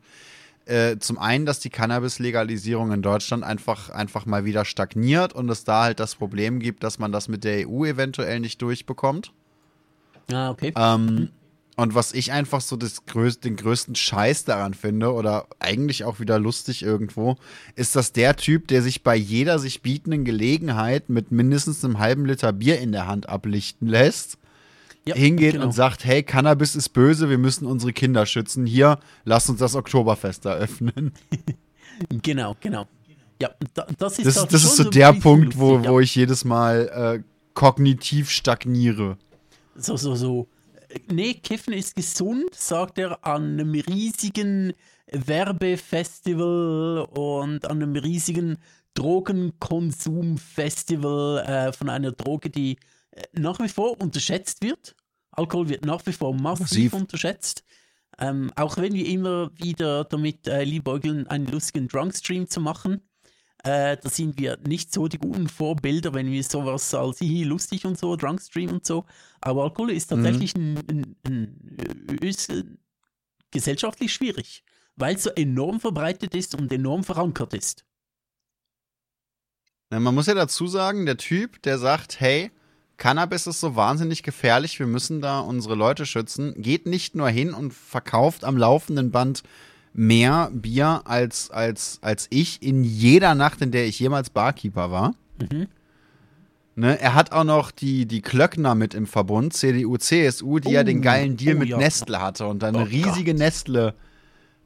[0.65, 5.63] äh, zum einen, dass die Cannabis-Legalisierung in Deutschland einfach, einfach mal wieder stagniert und es
[5.63, 9.31] da halt das Problem gibt, dass man das mit der EU eventuell nicht durchbekommt.
[10.31, 10.73] Ah, okay.
[10.75, 11.29] Ähm,
[11.75, 16.19] und was ich einfach so das größ den größten Scheiß daran finde, oder eigentlich auch
[16.19, 17.37] wieder lustig irgendwo,
[17.75, 22.25] ist, dass der Typ, der sich bei jeder sich bietenden Gelegenheit mit mindestens einem halben
[22.25, 24.37] Liter Bier in der Hand ablichten lässt,
[25.05, 25.65] ja, hingeht genau.
[25.65, 28.65] und sagt, hey, Cannabis ist böse, wir müssen unsere Kinder schützen.
[28.65, 31.11] Hier, lass uns das Oktoberfest eröffnen.
[32.23, 32.87] genau, genau.
[33.41, 33.49] Ja,
[33.97, 37.23] das ist, das, das ist so, so der Punkt, wo, wo ich jedes Mal äh,
[37.53, 39.17] kognitiv stagniere
[39.75, 40.47] so, so, so,
[41.09, 44.73] nee, Kiffen ist gesund, sagt er an einem riesigen
[45.11, 48.57] Werbefestival und an einem riesigen
[48.95, 52.77] Drogenkonsumfestival äh, von einer Droge, die
[53.11, 54.95] äh, nach wie vor unterschätzt wird.
[55.31, 56.93] Alkohol wird nach wie vor massiv, massiv.
[56.93, 57.63] unterschätzt.
[58.17, 63.01] Ähm, auch wenn wir immer wieder damit äh, liebäugeln, einen lustigen Drunkstream zu machen.
[63.65, 67.83] Äh, da sind wir nicht so die guten Vorbilder, wenn wir sowas als hihi lustig
[67.85, 69.05] und so, Drunkstream und so.
[69.41, 72.63] Aber Alkohol ist tatsächlich ein, ein, ein, ist äh,
[73.49, 74.63] gesellschaftlich schwierig,
[74.95, 77.85] weil es so enorm verbreitet ist und enorm verankert ist.
[79.89, 82.51] Na, man muss ja dazu sagen, der Typ, der sagt, hey,
[82.97, 87.53] Cannabis ist so wahnsinnig gefährlich, wir müssen da unsere Leute schützen, geht nicht nur hin
[87.55, 89.41] und verkauft am laufenden Band
[89.95, 95.15] mehr Bier als, als, als ich in jeder Nacht, in der ich jemals Barkeeper war.
[95.39, 95.67] Mhm.
[96.77, 100.71] Ne, er hat auch noch die, die Klöckner mit im Verbund, CDU, CSU, die oh,
[100.71, 101.77] ja den geilen Deal oh, mit ja.
[101.77, 103.39] Nestle hatte und dann eine oh, riesige Gott.
[103.39, 103.93] Nestle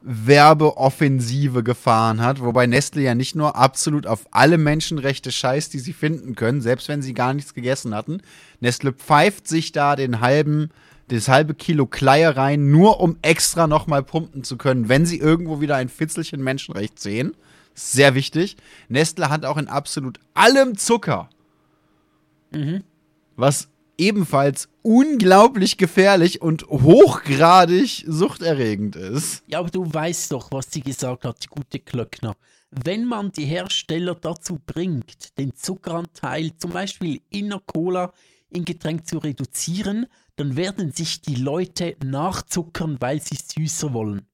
[0.02, 5.92] Werbeoffensive gefahren hat, wobei Nestle ja nicht nur absolut auf alle Menschenrechte scheißt, die sie
[5.92, 8.22] finden können, selbst wenn sie gar nichts gegessen hatten.
[8.58, 10.70] Nestle pfeift sich da den halben,
[11.10, 15.60] das halbe Kilo Kleie rein, nur um extra nochmal pumpen zu können, wenn sie irgendwo
[15.60, 17.34] wieder ein Fitzelchen Menschenrecht sehen.
[17.74, 18.56] Sehr wichtig.
[18.88, 21.30] Nestle hat auch in absolut allem Zucker.
[22.52, 22.84] Mhm.
[23.36, 29.42] Was ebenfalls unglaublich gefährlich und hochgradig suchterregend ist.
[29.46, 32.34] Ja, aber du weißt doch, was sie gesagt hat, die gute Klöckner.
[32.70, 38.12] Wenn man die Hersteller dazu bringt, den Zuckeranteil zum Beispiel in der Cola
[38.48, 40.06] im Getränk zu reduzieren,
[40.40, 44.26] dann werden sich die Leute nachzuckern, weil sie süßer wollen.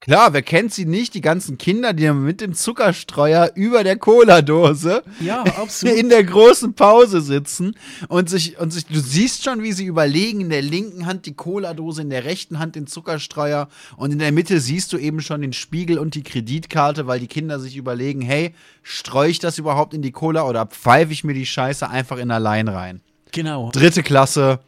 [0.00, 1.14] Klar, wer kennt sie nicht?
[1.14, 5.44] Die ganzen Kinder, die mit dem Zuckerstreuer über der Cola-Dose ja,
[5.82, 7.74] in der großen Pause sitzen
[8.08, 11.34] und sich, und sich, du siehst schon, wie sie überlegen, in der linken Hand die
[11.34, 15.40] Cola-Dose, in der rechten Hand den Zuckerstreuer und in der Mitte siehst du eben schon
[15.40, 19.94] den Spiegel und die Kreditkarte, weil die Kinder sich überlegen, hey, streue ich das überhaupt
[19.94, 23.00] in die Cola oder pfeife ich mir die Scheiße einfach in allein rein?
[23.32, 23.70] Genau.
[23.70, 24.60] Dritte Klasse,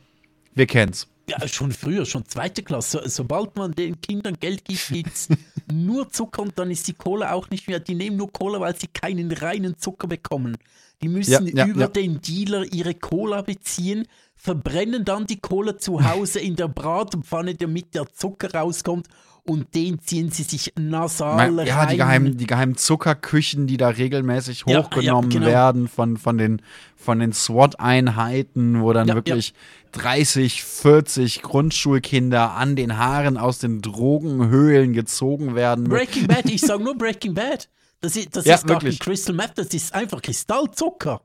[0.55, 1.07] wir kennen's.
[1.29, 3.03] Ja, schon früher, schon zweite Klasse.
[3.07, 5.29] Sobald man den Kindern Geld gibt, gibt's
[5.73, 7.79] nur Zucker und dann ist die Cola auch nicht mehr.
[7.79, 10.57] Die nehmen nur Cola, weil sie keinen reinen Zucker bekommen.
[11.03, 11.89] Die müssen ja, ja, über ja.
[11.89, 17.95] den Dealer ihre Cola beziehen, verbrennen dann die Cola zu Hause in der Bratpfanne, damit
[17.95, 19.07] der Zucker rauskommt
[19.51, 21.67] und den ziehen sie sich nasal rein.
[21.67, 25.47] Ja, die geheimen, die geheimen Zuckerküchen, die da regelmäßig hochgenommen ja, ja, genau.
[25.47, 26.63] werden von, von den,
[26.95, 29.53] von den SWAT-Einheiten, wo dann ja, wirklich
[29.91, 35.89] 30, 40 Grundschulkinder an den Haaren aus den Drogenhöhlen gezogen werden.
[35.89, 37.69] Breaking Bad, ich sage nur Breaking Bad.
[38.01, 41.23] Das ist, das ist gar kein Crystal Meth, das ist einfach Kristallzucker.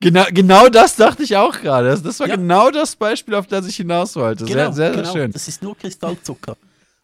[0.00, 1.90] Genau, genau das dachte ich auch gerade.
[1.90, 4.46] Das, das war genau das Beispiel, auf das ich hinaus wollte.
[4.46, 5.12] Genau, sehr, sehr, sehr genau.
[5.12, 5.30] schön.
[5.30, 6.56] Das ist nur Kristallzucker.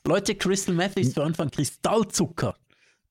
[0.08, 2.56] Leute, Crystal Meth ist für Anfang Kristallzucker.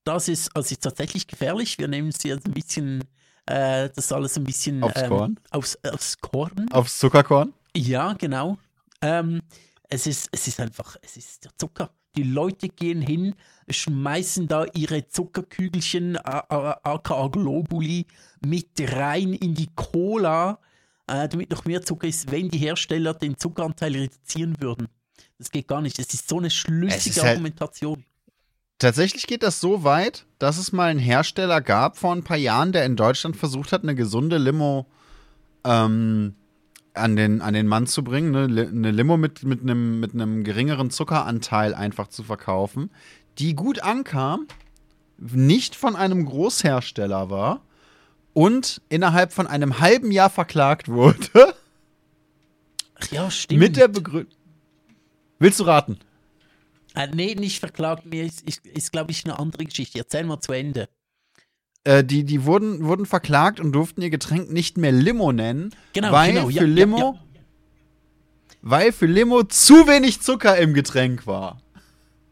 [0.02, 1.78] Das ist, also ist tatsächlich gefährlich.
[1.78, 3.04] Wir nehmen es jetzt ein bisschen,
[3.46, 5.40] äh, das alles ein bisschen aufs ähm, Korn.
[5.50, 6.66] Aufs, aufs Korn.
[6.72, 7.54] Aufs Zuckerkorn?
[7.76, 8.58] Ja, genau.
[9.00, 9.42] Ähm,
[9.88, 11.90] es, ist, es ist einfach, es ist der Zucker.
[12.16, 13.36] Die Leute gehen hin,
[13.70, 18.06] schmeißen da ihre Zuckerkügelchen, aka Globuli,
[18.44, 20.58] mit rein in die Cola,
[21.06, 24.88] äh, damit noch mehr Zucker ist, wenn die Hersteller den Zuckeranteil reduzieren würden.
[25.38, 25.98] Das geht gar nicht.
[25.98, 28.04] Das ist so eine schlüssige halt Argumentation.
[28.78, 32.72] Tatsächlich geht das so weit, dass es mal einen Hersteller gab vor ein paar Jahren,
[32.72, 34.86] der in Deutschland versucht hat, eine gesunde Limo
[35.64, 36.34] ähm,
[36.94, 38.30] an, den, an den Mann zu bringen.
[38.30, 38.68] Ne?
[38.68, 42.90] Eine Limo mit, mit, einem, mit einem geringeren Zuckeranteil einfach zu verkaufen,
[43.38, 44.46] die gut ankam,
[45.18, 47.62] nicht von einem Großhersteller war
[48.32, 51.54] und innerhalb von einem halben Jahr verklagt wurde.
[52.94, 53.60] Ach ja, stimmt.
[53.60, 54.32] Mit der Begründung.
[55.38, 55.98] Willst du raten?
[56.94, 58.06] Äh, nee, nicht verklagt.
[58.06, 59.98] Mir ist, ist, ist glaube ich, eine andere Geschichte.
[59.98, 60.88] Erzähl mal zu Ende.
[61.84, 65.70] Äh, die die wurden, wurden verklagt und durften ihr Getränk nicht mehr Limo nennen.
[65.92, 66.48] Genau, weil genau.
[66.48, 66.98] Ja, für Limo.
[66.98, 67.40] Ja, ja.
[68.62, 71.62] Weil für Limo zu wenig Zucker im Getränk war.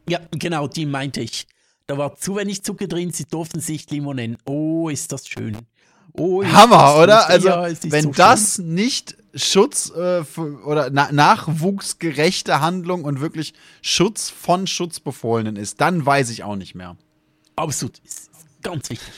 [0.08, 1.46] Ja, genau, die meinte ich.
[1.86, 4.36] Da war zu wenig Zucker drin, sie durften sich Limo nennen.
[4.44, 5.56] Oh, ist das schön.
[6.12, 7.28] Oh, Hammer, oder?
[7.28, 10.24] Also, wenn so das nicht Schutz äh,
[10.64, 16.74] oder na nachwuchsgerechte Handlung und wirklich Schutz von Schutzbefohlenen ist, dann weiß ich auch nicht
[16.74, 16.96] mehr.
[17.54, 18.30] Absolut, ist
[18.62, 19.12] ganz wichtig.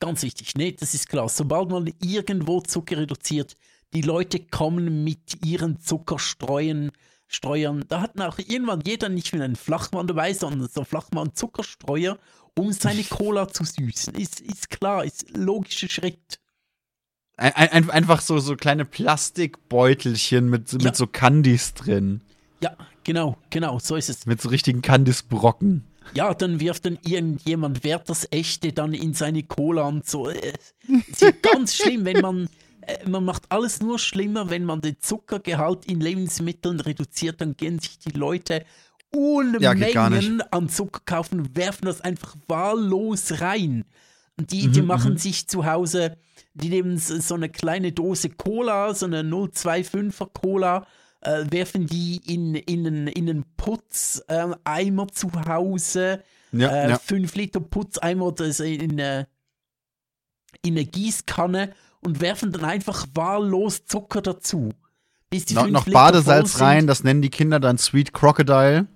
[0.00, 0.54] Ganz wichtig.
[0.56, 1.28] Nee, das ist klar.
[1.28, 3.56] Sobald man irgendwo Zucker reduziert,
[3.92, 6.90] die Leute kommen mit ihren Zuckerstreuen,
[7.30, 7.84] Streuern.
[7.88, 12.18] Da hat auch irgendwann jeder nicht mehr einen Flachmann dabei, sondern so Flachmann-Zuckerstreuer,
[12.58, 14.14] um seine Cola zu süßen.
[14.14, 16.39] Ist, ist klar, ist ein logischer Schritt.
[17.40, 22.20] Ein, ein, einfach so, so kleine Plastikbeutelchen mit, mit so Candies drin.
[22.62, 24.26] Ja, genau, genau, so ist es.
[24.26, 25.84] Mit so richtigen Candice-Brocken.
[26.12, 30.28] Ja, dann wirft dann irgendjemand Wert das Echte dann in seine Cola und so.
[30.28, 30.52] Äh,
[31.10, 32.50] es ist ganz schlimm, wenn man,
[32.82, 37.78] äh, man macht alles nur schlimmer, wenn man den Zuckergehalt in Lebensmitteln reduziert, dann gehen
[37.78, 38.66] sich die Leute
[39.12, 43.86] Unmengen ja, an Zucker kaufen und werfen das einfach wahllos rein.
[44.36, 45.18] Und die, die mhm, machen mhm.
[45.18, 46.18] sich zu Hause,
[46.54, 50.86] die nehmen so eine kleine Dose Cola, so eine 025er Cola,
[51.20, 56.22] äh, werfen die in, in, einen, in einen Putzeimer äh, zu Hause.
[56.52, 56.98] Ja, äh, ja.
[56.98, 59.28] 5 Liter Putzeimer das in, eine,
[60.62, 64.70] in eine Gießkanne und werfen dann einfach wahllos Zucker dazu.
[65.28, 68.88] Bis die no, noch Badesalz rein, das nennen die Kinder dann Sweet Crocodile.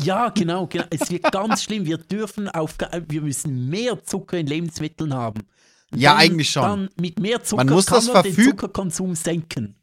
[0.00, 0.84] Ja, genau, genau.
[0.90, 1.84] Es wird ganz schlimm.
[1.84, 2.76] Wir dürfen auf,
[3.08, 5.42] wir müssen mehr Zucker in Lebensmitteln haben.
[5.94, 6.62] Ja, eigentlich schon.
[6.62, 9.74] Dann mit mehr Zucker man muss kann man den Zuckerkonsum senken.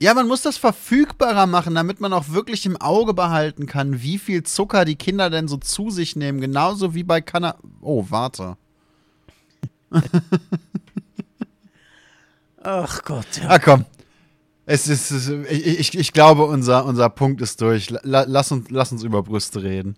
[0.00, 4.18] Ja, man muss das verfügbarer machen, damit man auch wirklich im Auge behalten kann, wie
[4.18, 6.40] viel Zucker die Kinder denn so zu sich nehmen.
[6.40, 7.56] Genauso wie bei Kanna.
[7.80, 8.56] Oh, warte.
[12.64, 13.26] Ach Gott.
[13.40, 13.48] Ja.
[13.48, 13.84] Ah, komm.
[14.66, 15.10] Es ist,
[15.50, 17.92] ich, ich, ich glaube, unser, unser Punkt ist durch.
[18.02, 19.96] Lass uns, lass uns über Brüste reden.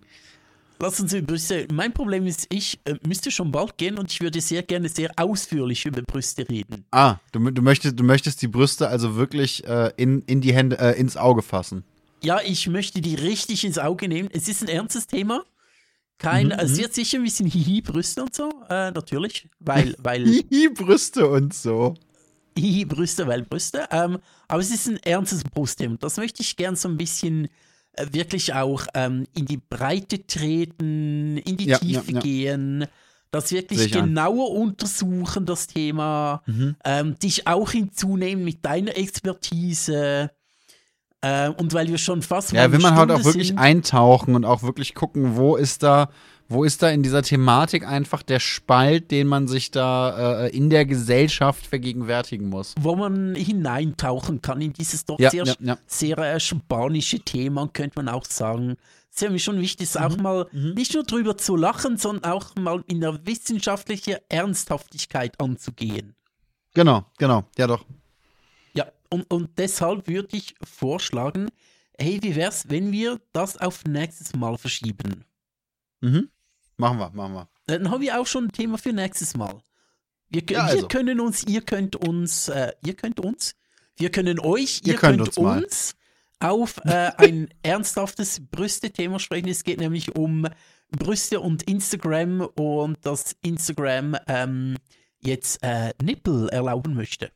[0.81, 1.67] Lass uns über Brüste.
[1.73, 5.11] Mein Problem ist, ich äh, müsste schon bald gehen und ich würde sehr gerne sehr
[5.17, 6.85] ausführlich über Brüste reden.
[6.91, 10.79] Ah, du, du, möchtest, du möchtest die Brüste also wirklich äh, in, in die Hände,
[10.79, 11.85] äh, ins Auge fassen.
[12.23, 14.29] Ja, ich möchte die richtig ins Auge nehmen.
[14.33, 15.45] Es ist ein ernstes Thema.
[16.19, 16.79] Kein, mhm, es mhm.
[16.79, 19.49] wird sicher ein bisschen Hihi-Brüste und so, äh, natürlich.
[19.61, 20.25] Weil, weil.
[20.25, 21.95] Hihi-Brüste und so.
[22.57, 23.87] Hihi, Brüste, weil Brüste.
[23.91, 24.19] Ähm,
[24.49, 25.97] aber es ist ein ernstes Brustthema.
[25.99, 27.49] Das möchte ich gern so ein bisschen
[28.13, 32.21] wirklich auch ähm, in die Breite treten, in die ja, Tiefe ja, ja.
[32.21, 32.87] gehen,
[33.31, 34.63] das wirklich genauer an.
[34.69, 36.77] untersuchen, das Thema, mhm.
[36.85, 40.31] ähm, dich auch hinzunehmen mit deiner Expertise.
[41.21, 42.53] Äh, und weil wir schon fast.
[42.53, 46.11] Ja, will man halt auch wirklich sind, eintauchen und auch wirklich gucken, wo ist da
[46.49, 50.71] wo ist da in dieser Thematik einfach der Spalt, den man sich da äh, in
[50.71, 52.75] der Gesellschaft vergegenwärtigen muss?
[52.79, 55.79] Wo man hineintauchen kann in dieses doch ja, sehr, ja, ja.
[55.87, 58.77] sehr äh, spanische Thema, könnte man auch sagen.
[59.11, 60.01] Es ist mich schon wichtig, mhm.
[60.01, 60.75] auch mal mhm.
[60.75, 66.15] nicht nur drüber zu lachen, sondern auch mal in der wissenschaftlichen Ernsthaftigkeit anzugehen.
[66.75, 67.85] Genau, genau, ja doch.
[68.75, 71.49] Ja, und, und deshalb würde ich vorschlagen,
[71.97, 75.25] hey, wie wär's, wenn wir das auf nächstes Mal verschieben?
[76.01, 76.29] Mhm.
[76.77, 77.49] Machen wir, machen wir.
[77.67, 79.63] Dann haben wir auch schon ein Thema für nächstes Mal.
[80.29, 80.79] Wir, ja, also.
[80.79, 83.55] wir können uns, ihr könnt uns, äh, ihr könnt uns,
[83.97, 85.97] wir können euch, ihr, ihr könnt, könnt, uns, uns
[86.41, 89.49] auf äh, ein ernsthaftes Brüste-Thema sprechen.
[89.49, 90.47] Es geht nämlich um
[90.91, 94.77] Brüste und Instagram und dass Instagram ähm,
[95.21, 97.31] jetzt äh, Nippel erlauben möchte.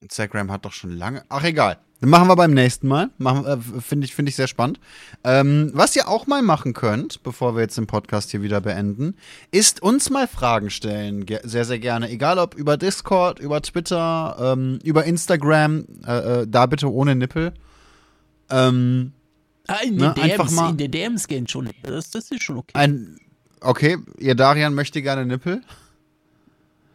[0.00, 1.24] Instagram hat doch schon lange.
[1.28, 1.78] Ach, egal.
[2.04, 3.10] Machen wir beim nächsten Mal.
[3.18, 4.80] Äh, Finde ich, find ich sehr spannend.
[5.22, 9.16] Ähm, was ihr auch mal machen könnt, bevor wir jetzt den Podcast hier wieder beenden,
[9.50, 11.26] ist uns mal Fragen stellen.
[11.26, 12.10] Ge sehr, sehr gerne.
[12.10, 15.84] Egal ob über Discord, über Twitter, ähm, über Instagram.
[16.06, 17.52] Äh, äh, da bitte ohne Nippel.
[18.50, 19.12] Ähm,
[19.68, 21.70] ah, in, ne, den DMs, mal, in den DMs gehen schon.
[21.82, 22.72] Das, das ist schon okay.
[22.74, 23.18] Ein,
[23.60, 25.62] okay, ihr Darian möchte gerne Nippel.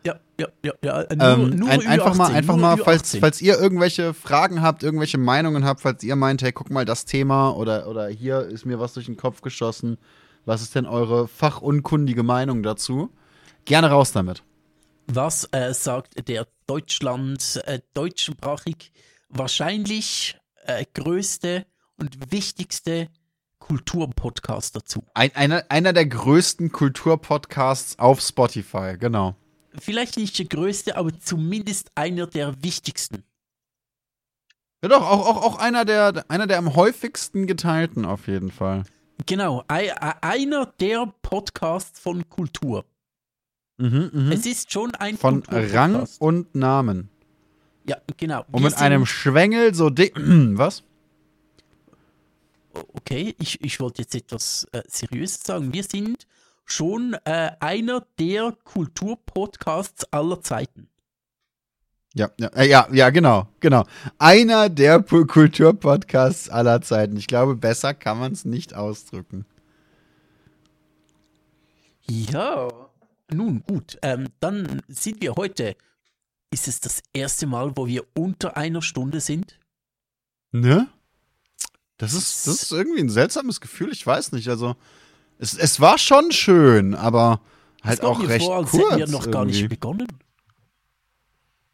[0.06, 1.16] Ja, ja, ja, ja.
[1.16, 4.84] Nur, ähm, nur ein, einfach 18, mal, einfach mal, falls, falls ihr irgendwelche Fragen habt,
[4.84, 8.66] irgendwelche Meinungen habt, falls ihr meint, hey, guck mal das Thema oder, oder hier ist
[8.66, 9.98] mir was durch den Kopf geschossen.
[10.46, 13.10] Was ist denn eure fachunkundige Meinung dazu?
[13.66, 14.44] Gerne raus damit.
[15.08, 18.92] Was äh, sagt der Deutschland, äh, deutschsprachig
[19.28, 21.66] wahrscheinlich äh, größte
[21.98, 23.10] und wichtigste
[23.60, 25.04] Kulturpodcast dazu?
[25.14, 29.36] Ein, einer, einer der größten Kulturpodcasts auf Spotify, genau
[29.78, 33.24] vielleicht nicht der größte, aber zumindest einer der wichtigsten.
[34.82, 38.84] Ja doch, auch, auch, auch einer, der, einer der am häufigsten geteilten auf jeden Fall.
[39.26, 42.86] Genau, einer der Podcasts von Kultur.
[43.78, 44.34] Mhm, mh.
[44.34, 47.10] Es ist schon ein Von Rang und Namen.
[47.86, 48.46] Ja, genau.
[48.52, 50.14] Und mit einem Schwengel so dick.
[50.18, 50.84] Was?
[52.74, 55.74] Okay, ich, ich wollte jetzt etwas äh, Seriöses sagen.
[55.74, 56.28] Wir sind
[56.72, 60.90] schon äh, einer der Kulturpodcasts aller Zeiten.
[62.16, 63.86] Ja, ja, äh, ja, ja, genau, genau.
[64.18, 67.18] Einer der Kulturpodcasts aller Zeiten.
[67.18, 69.46] Ich glaube, besser kann man es nicht ausdrücken.
[72.10, 72.68] Ja,
[73.32, 75.76] nun gut, ähm, dann sind wir heute.
[76.52, 79.60] Ist es das erste Mal, wo wir unter einer Stunde sind?
[80.52, 80.88] Ne?
[81.98, 84.50] Das ist, das ist irgendwie ein seltsames Gefühl, ich weiß nicht.
[84.50, 84.76] Also,
[85.40, 87.40] es, es war schon schön, aber
[87.82, 88.92] halt auch recht vor, als kurz.
[88.92, 89.32] Hätten wir noch irgendwie.
[89.32, 90.08] gar nicht begonnen.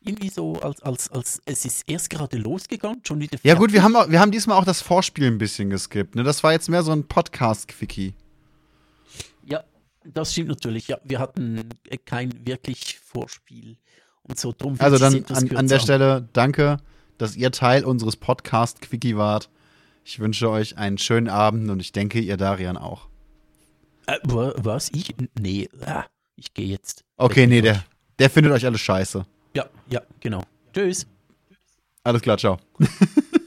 [0.02, 3.40] Irgendwie so, als, als, als es ist erst gerade losgegangen, schon wieder.
[3.42, 6.14] Ja, gut, wir haben, wir haben diesmal auch das Vorspiel ein bisschen geskippt.
[6.14, 6.22] Ne?
[6.22, 8.14] Das war jetzt mehr so ein Podcast-Quickie.
[9.44, 9.64] Ja,
[10.04, 10.88] das stimmt natürlich.
[10.88, 11.68] Ja, wir hatten
[12.06, 13.78] kein wirklich Vorspiel
[14.22, 14.54] und so.
[14.56, 16.78] Drum also dann an, an der Stelle danke,
[17.18, 19.50] dass ihr Teil unseres Podcast-Quickie wart.
[20.04, 23.08] Ich wünsche euch einen schönen Abend und ich denke, ihr Darian auch.
[24.08, 24.90] Äh, wa- was?
[24.94, 25.16] Ich?
[25.40, 27.04] Nee, ah, ich gehe jetzt.
[27.18, 27.84] Okay, nee, der,
[28.20, 29.26] der findet euch alle scheiße.
[29.56, 30.44] Ja, ja, genau.
[30.74, 31.08] Tschüss.
[32.04, 32.60] Alles klar, ciao.